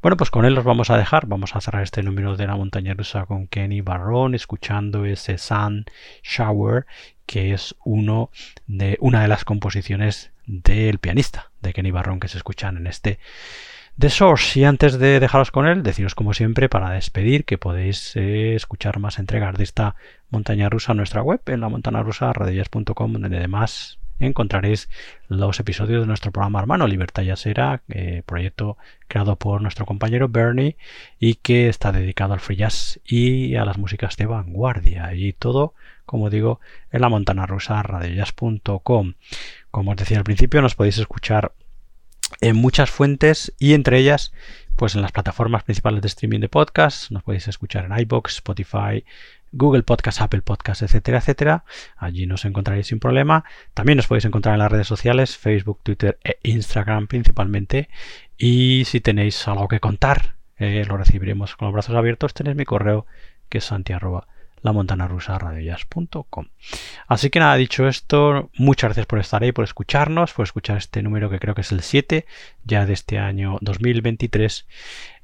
Bueno, 0.02 0.16
pues 0.16 0.30
con 0.30 0.44
él 0.44 0.54
los 0.54 0.64
vamos 0.64 0.90
a 0.90 0.96
dejar. 0.96 1.26
Vamos 1.26 1.56
a 1.56 1.60
cerrar 1.60 1.82
este 1.82 2.02
número 2.02 2.36
de 2.36 2.46
la 2.46 2.56
montaña 2.56 2.94
rusa 2.94 3.24
con 3.26 3.48
Kenny 3.48 3.80
Barron, 3.80 4.34
escuchando 4.34 5.04
ese 5.04 5.38
Sun 5.38 5.86
Shower, 6.22 6.86
que 7.26 7.52
es 7.52 7.74
uno 7.84 8.30
de, 8.66 8.96
una 9.00 9.22
de 9.22 9.28
las 9.28 9.44
composiciones 9.44 10.32
del 10.46 10.98
pianista 10.98 11.50
de 11.60 11.72
Kenny 11.72 11.90
Barron 11.90 12.20
que 12.20 12.28
se 12.28 12.36
escuchan 12.36 12.76
en 12.76 12.86
este 12.86 13.18
The 13.98 14.10
Source. 14.10 14.58
Y 14.58 14.64
antes 14.64 14.98
de 14.98 15.20
dejaros 15.20 15.50
con 15.50 15.66
él, 15.66 15.82
deciros 15.82 16.14
como 16.14 16.34
siempre 16.34 16.68
para 16.68 16.90
despedir 16.90 17.44
que 17.44 17.58
podéis 17.58 18.16
eh, 18.16 18.54
escuchar 18.54 18.98
más 18.98 19.18
entregas 19.18 19.56
de 19.56 19.64
esta 19.64 19.96
montaña 20.30 20.68
rusa 20.68 20.92
en 20.92 20.98
nuestra 20.98 21.22
web, 21.22 21.40
en 21.46 21.60
la 21.60 21.68
montaña 21.68 22.02
rusa 22.02 22.32
donde 22.34 23.36
además 23.36 23.98
encontraréis 24.18 24.88
los 25.28 25.58
episodios 25.60 26.02
de 26.02 26.06
nuestro 26.06 26.32
programa 26.32 26.60
hermano 26.60 26.86
Libertad 26.86 27.22
Yasera, 27.22 27.82
eh, 27.88 28.22
proyecto 28.24 28.76
creado 29.08 29.36
por 29.36 29.60
nuestro 29.60 29.84
compañero 29.84 30.28
Bernie 30.28 30.76
y 31.18 31.34
que 31.34 31.68
está 31.68 31.92
dedicado 31.92 32.34
al 32.34 32.40
free 32.40 32.56
jazz 32.56 33.00
y 33.04 33.56
a 33.56 33.64
las 33.64 33.78
músicas 33.78 34.16
de 34.16 34.26
vanguardia 34.26 35.14
y 35.14 35.32
todo, 35.32 35.74
como 36.06 36.30
digo, 36.30 36.60
en 36.90 37.00
la 37.00 37.08
montana 37.08 37.46
rusa. 37.46 37.82
Como 39.70 39.90
os 39.90 39.96
decía 39.96 40.18
al 40.18 40.24
principio, 40.24 40.62
nos 40.62 40.74
podéis 40.74 40.98
escuchar 40.98 41.52
en 42.40 42.56
muchas 42.56 42.90
fuentes 42.90 43.52
y 43.58 43.74
entre 43.74 43.98
ellas 43.98 44.32
pues 44.76 44.94
en 44.94 45.02
las 45.02 45.12
plataformas 45.12 45.64
principales 45.64 46.02
de 46.02 46.08
streaming 46.08 46.40
de 46.40 46.48
podcast 46.48 47.10
nos 47.10 47.22
podéis 47.22 47.46
escuchar 47.48 47.84
en 47.84 47.98
iBox, 47.98 48.34
Spotify, 48.36 49.04
Google 49.52 49.82
Podcast, 49.82 50.20
Apple 50.20 50.40
Podcast, 50.40 50.82
etcétera, 50.82 51.18
etcétera. 51.18 51.64
Allí 51.96 52.26
nos 52.26 52.44
encontraréis 52.44 52.86
sin 52.86 52.98
problema. 52.98 53.44
También 53.74 53.96
nos 53.96 54.06
podéis 54.06 54.24
encontrar 54.24 54.54
en 54.54 54.60
las 54.60 54.72
redes 54.72 54.86
sociales, 54.86 55.36
Facebook, 55.36 55.80
Twitter 55.82 56.18
e 56.24 56.38
Instagram 56.42 57.06
principalmente. 57.06 57.90
Y 58.38 58.84
si 58.86 59.00
tenéis 59.00 59.46
algo 59.46 59.68
que 59.68 59.78
contar, 59.78 60.36
eh, 60.56 60.84
lo 60.88 60.96
recibiremos 60.96 61.54
con 61.56 61.66
los 61.66 61.74
brazos 61.74 61.94
abiertos. 61.94 62.34
Tenéis 62.34 62.56
mi 62.56 62.64
correo 62.64 63.06
que 63.48 63.58
es 63.58 63.64
santi 63.64 63.92
la 64.62 65.08
rusa 65.08 65.38
Así 67.08 67.30
que 67.30 67.40
nada, 67.40 67.56
dicho 67.56 67.88
esto, 67.88 68.50
muchas 68.56 68.88
gracias 68.88 69.06
por 69.06 69.18
estar 69.18 69.42
ahí, 69.42 69.52
por 69.52 69.64
escucharnos, 69.64 70.32
por 70.32 70.44
escuchar 70.44 70.76
este 70.76 71.02
número 71.02 71.30
que 71.30 71.38
creo 71.38 71.54
que 71.54 71.62
es 71.62 71.72
el 71.72 71.82
7 71.82 72.26
ya 72.64 72.86
de 72.86 72.92
este 72.92 73.18
año 73.18 73.58
2023. 73.60 74.66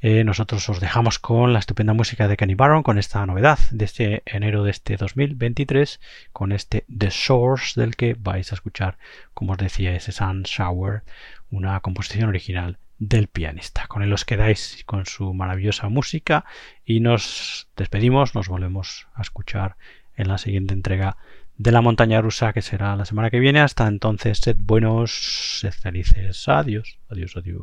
Eh, 0.01 0.25
nosotros 0.25 0.69
os 0.69 0.81
dejamos 0.81 1.19
con 1.19 1.53
la 1.53 1.59
estupenda 1.59 1.93
música 1.93 2.29
de 2.29 2.37
Kenny 2.37 2.55
Barron, 2.55 2.83
con 2.83 2.99
esta 2.99 3.25
novedad 3.27 3.59
de 3.71 3.85
este 3.85 4.23
enero 4.27 4.65
de 4.65 4.71
este 4.71 4.97
2023, 4.97 6.01
con 6.33 6.53
este 6.53 6.85
The 6.97 7.11
Source 7.11 7.81
del 7.81 7.97
que 7.97 8.15
vais 8.19 8.51
a 8.53 8.55
escuchar, 8.55 8.99
como 9.35 9.53
os 9.53 9.59
decía, 9.59 9.95
ese 9.95 10.13
Sun 10.13 10.43
Shower, 10.43 11.03
una 11.51 11.79
composición 11.81 12.29
original 12.29 12.79
del 12.99 13.29
pianista. 13.29 13.87
Con 13.87 14.03
él 14.03 14.13
os 14.13 14.25
quedáis 14.25 14.83
con 14.87 15.07
su 15.07 15.33
maravillosa 15.35 15.89
música 15.89 16.45
y 16.85 17.01
nos 17.01 17.69
despedimos, 17.77 18.35
nos 18.35 18.49
volvemos 18.49 19.09
a 19.15 19.23
escuchar 19.23 19.77
en 20.17 20.29
la 20.29 20.39
siguiente 20.39 20.75
entrega 20.75 21.17
de 21.57 21.73
la 21.73 21.81
montaña 21.81 22.21
rusa 22.21 22.53
que 22.53 22.63
será 22.63 22.97
la 22.97 23.05
semana 23.05 23.31
que 23.31 23.41
viene. 23.41 23.61
Hasta 23.61 23.87
entonces, 23.87 24.39
sed 24.39 24.57
buenos, 24.59 25.59
sed 25.61 25.73
felices. 25.73 26.49
Adiós, 26.49 26.99
adiós, 27.09 27.37
adiós. 27.37 27.63